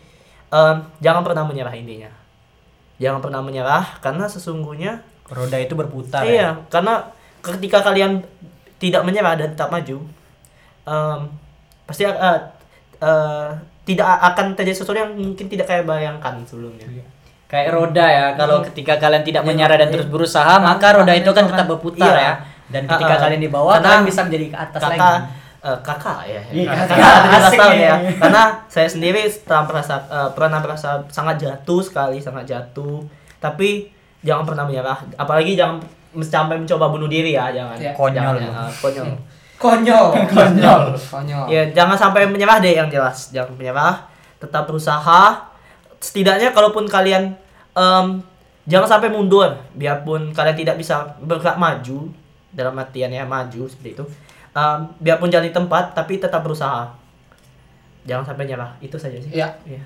em, 0.47 0.75
jangan 1.03 1.21
pernah 1.21 1.43
menyerah 1.43 1.75
intinya. 1.75 2.07
Jangan 2.97 3.19
pernah 3.19 3.43
menyerah 3.43 3.99
karena 3.99 4.25
sesungguhnya 4.25 5.03
Roda 5.27 5.59
itu 5.59 5.75
berputar. 5.75 6.23
ya. 6.23 6.31
iya, 6.31 6.49
karena 6.71 7.03
ketika 7.43 7.83
kalian 7.83 8.23
tidak 8.79 9.03
menyerah 9.03 9.35
dan 9.35 9.51
tetap 9.51 9.67
maju, 9.67 9.99
em, 10.87 11.19
pasti 11.83 12.07
eh, 12.07 12.39
eh, 12.97 13.49
tidak 13.83 14.07
akan 14.07 14.55
terjadi 14.55 14.83
sesuatu 14.83 14.99
yang 14.99 15.11
mungkin 15.13 15.47
tidak 15.47 15.67
kayak 15.67 15.83
bayangkan 15.83 16.39
sebelumnya. 16.47 16.87
Kayak 17.47 17.71
roda 17.71 18.03
ya, 18.03 18.25
kalau 18.35 18.59
ketika 18.63 18.99
kalian 18.99 19.23
tidak 19.23 19.43
Iya, 19.43 19.49
menyerah 19.51 19.77
dan 19.79 19.87
iya. 19.87 19.93
terus 19.95 20.07
berusaha, 20.07 20.59
maka 20.59 20.95
roda 20.95 21.11
itu 21.11 21.27
akan 21.27 21.45
tetap 21.47 21.67
berputar 21.67 22.11
Iya. 22.11 22.23
ya. 22.23 22.33
Dan 22.67 22.83
ketika 22.85 23.13
ah. 23.13 23.19
kalian 23.21 23.39
di 23.39 23.47
bawah, 23.47 23.73
Karena 23.75 23.87
kalian 23.93 24.05
bisa 24.05 24.21
menjadi 24.21 24.45
ke 24.47 24.57
atas 24.57 24.81
kakak 24.81 24.97
lagi. 24.97 25.23
eh, 25.59 25.77
kakak 25.81 26.19
ya 26.23 26.41
Iya, 26.49 26.65
kakak 26.67 26.87
kakak. 26.89 27.21
17 27.23 27.37
Asik 27.39 27.57
tahun 27.57 27.73
ya. 27.73 27.81
ya 27.81 27.95
karena 28.17 28.43
saya 28.67 28.87
sendiri 28.87 29.21
setelah 29.25 29.63
merasa 29.65 29.95
eh, 30.05 30.29
pernah 30.31 30.59
merasa 30.59 30.89
sangat 31.07 31.35
jatuh 31.37 31.79
sekali 31.79 32.17
sangat 32.17 32.43
jatuh 32.45 33.01
tapi 33.37 33.87
jangan 34.19 34.43
pernah 34.43 34.63
menyerah 34.63 34.97
apalagi 35.15 35.53
jangan 35.53 35.79
sampai 36.19 36.57
mencoba 36.57 36.85
bunuh 36.87 37.05
diri 37.05 37.31
ya 37.31 37.49
jangan 37.49 37.77
Ya. 37.77 37.91
Konyol 37.91 38.35
Jangan, 38.35 38.65
eh, 38.65 38.71
konyol 38.75 39.07
Konyol. 39.63 40.05
Konyol. 40.27 40.83
Konyol. 40.93 41.45
ya 41.47 41.61
jangan 41.71 41.95
sampai 41.95 42.25
menyerah 42.25 42.57
deh 42.57 42.73
yang 42.73 42.87
jelas 42.87 43.31
jangan 43.31 43.53
menyerah 43.53 44.05
tetap 44.37 44.65
berusaha 44.65 45.49
setidaknya 45.97 46.51
kalaupun 46.51 46.85
kalian 46.85 47.33
em, 47.73 48.07
jangan 48.63 48.85
sampai 48.87 49.09
mundur 49.09 49.49
biarpun 49.73 50.29
kalian 50.29 50.53
tidak 50.55 50.77
bisa 50.77 51.01
bergerak 51.19 51.57
maju 51.57 52.05
dalam 52.49 52.73
artian 52.73 53.09
ya 53.09 53.23
maju 53.23 53.63
seperti 53.65 53.93
itu 53.93 54.05
Em, 54.49 54.79
biarpun 54.97 55.27
jalan 55.27 55.45
di 55.45 55.53
tempat 55.53 55.93
tapi 55.93 56.17
tetap 56.17 56.41
berusaha 56.41 56.89
jangan 58.03 58.25
sampai 58.25 58.45
nyerah 58.45 58.73
itu 58.79 58.95
saja 58.95 59.15
sih 59.15 59.29
Iya. 59.31 59.47
Iya. 59.63 59.83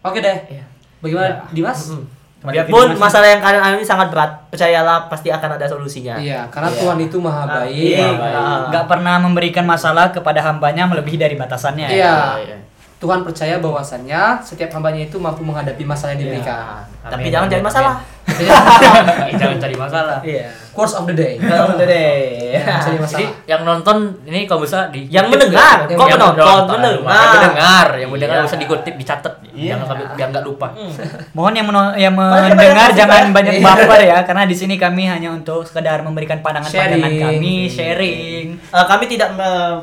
Oke 0.00 0.18
deh. 0.18 0.38
Iya. 0.48 0.64
Bagaimana 0.98 1.26
Ya. 1.26 1.36
Dimas? 1.50 1.90
Mm. 1.90 2.04
Kembali 2.36 2.54
biarpun 2.54 2.88
masalah 2.96 3.28
yang 3.28 3.40
kalian 3.40 3.62
alami 3.62 3.82
sangat 3.82 4.08
berat 4.08 4.30
percayalah 4.46 5.04
pasti 5.06 5.28
akan 5.28 5.50
ada 5.52 5.66
solusinya 5.66 6.14
Iya, 6.16 6.46
karena 6.46 6.68
Iya. 6.70 6.78
Tuhan 6.78 6.98
itu 7.02 7.16
maha 7.18 7.42
Ah, 7.42 7.46
baik. 7.60 7.74
iya. 7.74 8.08
baik. 8.12 8.60
Nggak 8.70 8.84
pernah 8.86 9.14
memberikan 9.18 9.64
masalah 9.64 10.08
kepada 10.08 10.40
hambanya 10.42 10.86
melebihi 10.86 11.18
dari 11.18 11.34
batasannya. 11.34 11.86
ya. 11.86 11.96
Iya. 11.96 12.16
iya. 12.46 12.56
Tuhan 12.96 13.20
percaya 13.20 13.58
bahwasannya 13.58 14.40
setiap 14.40 14.72
hambanya 14.72 15.04
itu 15.04 15.18
mampu 15.18 15.42
menghadapi 15.42 15.84
masalah 15.84 16.14
yang 16.14 16.22
Iya. 16.22 16.28
diberikan. 16.32 16.80
Tapi 17.06 17.28
jangan 17.28 17.48
jadi 17.48 17.62
masalah 17.62 17.96
Jangan 19.40 19.56
cari 19.62 19.76
masalah. 19.78 20.18
Iya. 20.20 20.50
Course 20.74 20.98
of 20.98 21.08
the 21.08 21.14
day. 21.16 21.38
Kalau 21.38 21.72
udah 21.72 21.86
deh. 21.86 22.58
Cari 22.58 22.84
Jadi 22.84 22.98
masalah. 23.00 23.30
yang 23.46 23.62
nonton 23.64 23.96
ini 24.26 24.44
kalau 24.44 24.60
bisa 24.60 24.90
di 24.90 25.08
Yang 25.08 25.32
mendengar, 25.32 25.86
Yang 25.86 25.96
kok 25.96 26.08
menonton, 26.10 26.44
menonton, 26.44 26.76
Yang 26.76 27.00
mendengar. 27.00 27.32
mendengar, 27.32 27.86
yang 27.96 28.10
mendengar 28.10 28.36
Iya. 28.36 28.44
bisa 28.44 28.56
dikutip, 28.58 28.94
dicatat, 28.98 29.34
Iya. 29.54 29.72
jangan 29.72 29.86
sampai 29.88 30.04
biar 30.12 30.28
nggak 30.34 30.44
lupa. 30.44 30.66
Mohon 31.36 31.54
yang 31.54 31.66
yang 31.96 32.14
mendengar 32.18 32.88
jangan 32.92 33.30
banyak 33.32 33.54
Iya. 33.56 33.64
baper 33.64 34.00
ya 34.02 34.18
karena 34.26 34.42
di 34.44 34.56
sini 34.58 34.74
kami 34.76 35.02
hanya 35.06 35.32
untuk 35.32 35.64
sekedar 35.64 36.02
memberikan 36.02 36.42
pandangan-pandangan 36.42 37.12
kami, 37.30 37.70
sharing. 37.70 38.46
Eh, 38.58 38.86
kami 38.90 39.04
tidak 39.06 39.32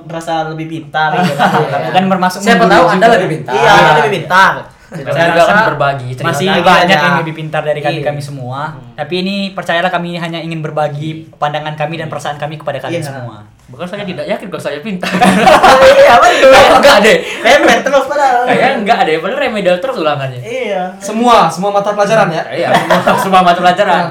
merasa 0.03 0.51
lebih 0.51 0.67
pintar 0.69 1.15
gitu 1.17 1.33
kan. 1.39 1.89
Bukan 1.89 2.03
bermaksud 2.05 2.39
Siapa 2.43 2.67
tahu 2.67 2.85
juga. 2.85 2.93
Anda 2.93 3.07
lebih 3.17 3.27
pintar. 3.33 3.53
Iya, 3.55 3.73
lebih 3.97 4.11
pintar. 4.21 4.72
Kami 4.93 5.09
Saya 5.09 5.27
juga 5.27 5.43
akan 5.43 5.57
berbagi 5.67 6.07
cerita. 6.11 6.29
Masih 6.29 6.47
Lagi 6.47 6.61
banyak 6.61 6.93
ada. 6.93 7.03
yang 7.03 7.17
lebih 7.19 7.33
pintar 7.33 7.61
dari 7.61 7.79
kami 7.79 7.97
Iya. 7.97 8.05
kami 8.05 8.21
semua. 8.21 8.59
Tapi 8.93 9.13
ini 9.17 9.35
percayalah 9.51 9.89
kami 9.89 10.15
hanya 10.15 10.37
ingin 10.37 10.59
berbagi 10.59 11.09
pandangan 11.33 11.73
kami 11.73 11.97
dan 11.97 12.07
perasaan 12.07 12.37
kami 12.37 12.55
kepada 12.55 12.77
kalian 12.77 13.01
Iya. 13.01 13.09
semua. 13.09 13.35
Bukan 13.65 13.85
saya 13.85 14.05
tidak 14.05 14.25
yakin 14.27 14.47
kalau 14.47 14.61
saya 14.61 14.79
pintar. 14.79 15.09
Iya, 15.97 16.13
betul. 16.15 16.51
Kayak 16.51 16.71
enggak 16.77 16.97
deh. 16.99 17.17
Remet 17.41 17.79
terus 17.81 18.05
padahal. 18.05 18.41
Kayaknya 18.45 18.71
enggak 18.77 18.99
deh, 19.03 19.15
padahal 19.17 19.39
remedial 19.41 19.77
terus 19.79 19.97
ulangannya. 19.97 20.39
Iya. 20.39 20.83
Semua, 20.99 21.49
semua 21.49 21.69
mata 21.71 21.89
pelajaran 21.89 22.29
ya. 22.29 22.43
Iya, 22.47 22.69
semua, 22.69 23.17
semua 23.17 23.41
mata 23.41 23.59
pelajaran. 23.59 24.05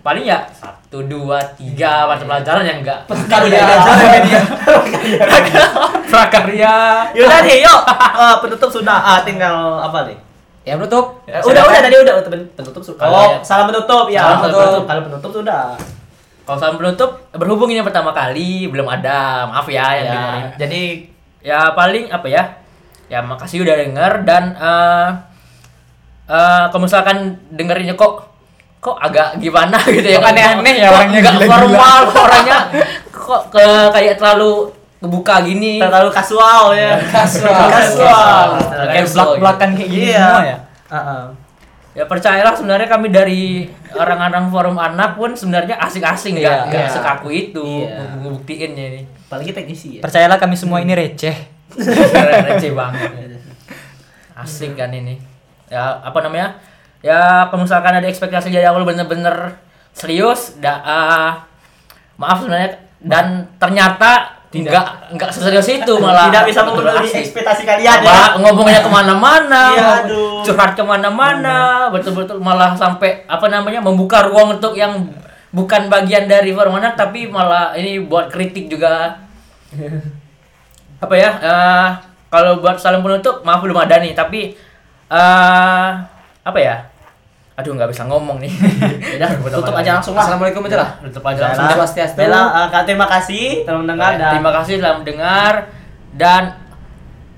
Paling 0.00 0.24
ya 0.24 0.42
satu, 0.90 1.06
dua, 1.06 1.38
tiga 1.54 2.02
mata 2.02 2.26
pelajaran 2.26 2.66
yang 2.66 2.82
enggak. 2.82 3.06
Karya. 3.30 3.62
Prakarya. 6.10 6.74
Yaudah 7.14 7.40
nih, 7.42 7.62
yuk. 7.62 7.80
Eh, 7.94 8.36
penutup 8.42 8.66
sudah. 8.68 8.98
Ah, 8.98 9.18
tinggal 9.22 9.78
apa 9.78 10.10
nih? 10.10 10.18
Ya 10.62 10.74
menutup. 10.74 11.22
Eh, 11.24 11.38
udah, 11.38 11.62
udah 11.62 11.78
tadi 11.80 11.94
udah 11.96 12.14
pen- 12.20 12.50
penutup 12.52 12.82
sudah. 12.82 13.00
Kalau 13.00 13.14
Oh, 13.16 13.30
ya- 13.30 13.40
salam 13.40 13.70
penutup 13.70 14.10
ya. 14.10 14.18
Salam 14.20 14.38
penutup. 14.42 14.58
penutup. 14.60 14.82
Kalau 14.84 15.02
penutup 15.06 15.30
sudah. 15.32 15.62
Kalau 16.42 16.58
salam 16.58 16.76
penutup, 16.76 17.10
berhubung 17.32 17.70
ini 17.70 17.78
yang 17.78 17.86
pertama 17.86 18.10
kali, 18.10 18.66
belum 18.66 18.90
ada, 18.90 19.46
maaf 19.46 19.66
ya 19.66 19.86
yang 19.94 20.04
Ya, 20.04 20.12
dengerin. 20.12 20.46
jadi 20.58 20.82
Ya 21.40 21.72
paling 21.72 22.10
apa 22.10 22.26
ya? 22.26 22.42
Ya 23.06 23.22
makasih 23.22 23.62
udah 23.62 23.78
denger 23.78 24.12
dan 24.22 24.52
eh 24.52 25.08
eh 26.28 26.64
kalau 26.68 26.82
misalkan 26.82 27.16
dengerinnya 27.48 27.94
kok 27.94 28.29
kok 28.80 28.96
agak 28.96 29.36
gimana 29.36 29.76
gitu 29.94 30.08
ya 30.08 30.18
Kok 30.18 30.28
aneh-aneh 30.32 30.74
ya 30.74 30.88
orangnya, 30.88 31.18
nggak 31.20 31.36
formal 31.44 31.98
orangnya 32.10 32.58
kok 33.10 33.42
ke 33.48 33.64
kayak 33.92 34.16
terlalu 34.16 34.72
kebuka 34.98 35.40
gini 35.40 35.80
terlalu 35.80 36.08
kasual 36.08 36.72
ya. 36.72 36.92
Kasual. 37.14 37.68
Kasual. 37.68 38.48
Kayak 38.84 39.04
belak-belakan 39.08 39.68
kayak 39.72 39.88
gini 39.88 40.06
Iya. 40.10 40.20
semua 40.20 40.44
ya. 40.44 40.56
Heeh. 40.90 41.22
ya 41.90 42.04
percayalah 42.06 42.54
sebenarnya 42.54 42.86
kami 42.86 43.08
dari 43.08 43.66
orang-orang 43.90 44.46
forum 44.46 44.78
anak 44.78 45.14
pun 45.14 45.32
sebenarnya 45.32 45.74
asing-asing 45.78 46.36
Iya. 46.36 46.68
nggak 46.68 46.86
sekaku 46.90 47.28
itu 47.30 47.84
Iya. 47.84 48.16
ngebuktiinnya 48.16 48.84
ini 48.90 49.02
Apalagi 49.24 49.50
teknisi 49.52 49.88
ya. 49.98 50.00
Percayalah 50.02 50.36
kami 50.36 50.54
semua 50.54 50.78
ini 50.78 50.92
receh. 50.92 51.36
receh 52.46 52.72
banget 52.72 53.10
asik 54.36 54.72
kan 54.72 54.88
ini 54.90 55.20
ya 55.68 56.00
apa 56.00 56.18
namanya 56.20 56.56
ya 57.00 57.48
kalau 57.48 57.64
misalkan 57.64 57.96
ada 57.96 58.08
ekspektasi 58.08 58.52
dari 58.52 58.68
awal 58.68 58.84
bener-bener 58.84 59.56
serius 59.96 60.56
da, 60.60 60.80
ah, 60.84 61.32
maaf 62.20 62.44
sebenarnya 62.44 62.76
dan 63.00 63.48
ternyata 63.56 64.40
nggak 64.50 65.14
nggak 65.14 65.30
seserius 65.30 65.70
itu 65.70 65.94
malah 66.02 66.26
Tidak 66.26 66.44
bisa 66.50 66.60
memenuhi 66.66 67.22
ekspektasi 67.22 67.62
kalian 67.62 68.02
ya. 68.02 68.34
Ngomongnya 68.34 68.82
ke 68.82 68.90
mana-mana, 68.90 69.62
Iya, 69.78 69.88
aduh. 70.10 70.42
curhat 70.42 70.74
ke 70.74 70.82
mana-mana, 70.82 71.86
betul-betul 71.94 72.42
malah 72.42 72.74
sampai 72.74 73.22
apa 73.30 73.46
namanya 73.46 73.78
membuka 73.78 74.26
ruang 74.26 74.58
untuk 74.58 74.74
yang 74.74 75.06
bukan 75.54 75.86
bagian 75.86 76.26
dari 76.26 76.50
forum 76.50 76.82
anak 76.82 76.98
tapi 76.98 77.30
malah 77.30 77.78
ini 77.78 78.02
buat 78.02 78.26
kritik 78.26 78.66
juga. 78.66 79.22
apa 81.04 81.14
ya? 81.14 81.30
eh, 81.38 81.88
kalau 82.26 82.58
buat 82.58 82.74
salam 82.82 83.06
penutup 83.06 83.46
maaf 83.46 83.62
belum 83.62 83.78
ada 83.78 84.02
nih 84.02 84.18
tapi 84.18 84.58
eh 85.14 85.90
apa 86.42 86.58
ya? 86.58 86.89
Aduh 87.60 87.76
nggak 87.76 87.92
bisa 87.92 88.08
ngomong 88.08 88.40
nih. 88.40 88.52
Udah 89.20 89.30
Tutup 89.36 89.76
aja 89.76 90.00
langsung 90.00 90.16
lah. 90.16 90.24
Assalamualaikum 90.24 90.64
aja 90.64 90.76
lah. 90.80 90.90
Tutup 91.04 91.24
aja 91.28 91.40
langsung. 91.52 91.68
Swastiastu. 91.76 92.16
Bella, 92.16 92.40
eh, 92.40 92.66
Kak, 92.72 92.82
terima 92.88 93.04
kasih 93.04 93.68
telah 93.68 93.78
mendengar 93.84 94.16
dan 94.16 94.32
Terima 94.32 94.52
kasih 94.56 94.74
telah 94.80 94.94
mendengar 94.96 95.52
dan 96.16 96.42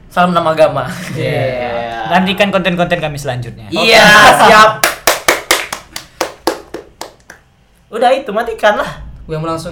salam 0.07 0.31
nama 0.31 0.55
agama. 0.55 0.87
Iya. 1.18 2.07
Nantikan 2.14 2.55
konten-konten 2.55 3.03
kami 3.03 3.18
selanjutnya. 3.18 3.66
Iya, 3.75 4.07
siap. 4.47 4.70
Udah 7.93 8.11
itu 8.14 8.31
matikan 8.33 8.79
lah. 8.79 9.03
Gue 9.23 9.39
mau 9.39 9.47
langsung 9.47 9.70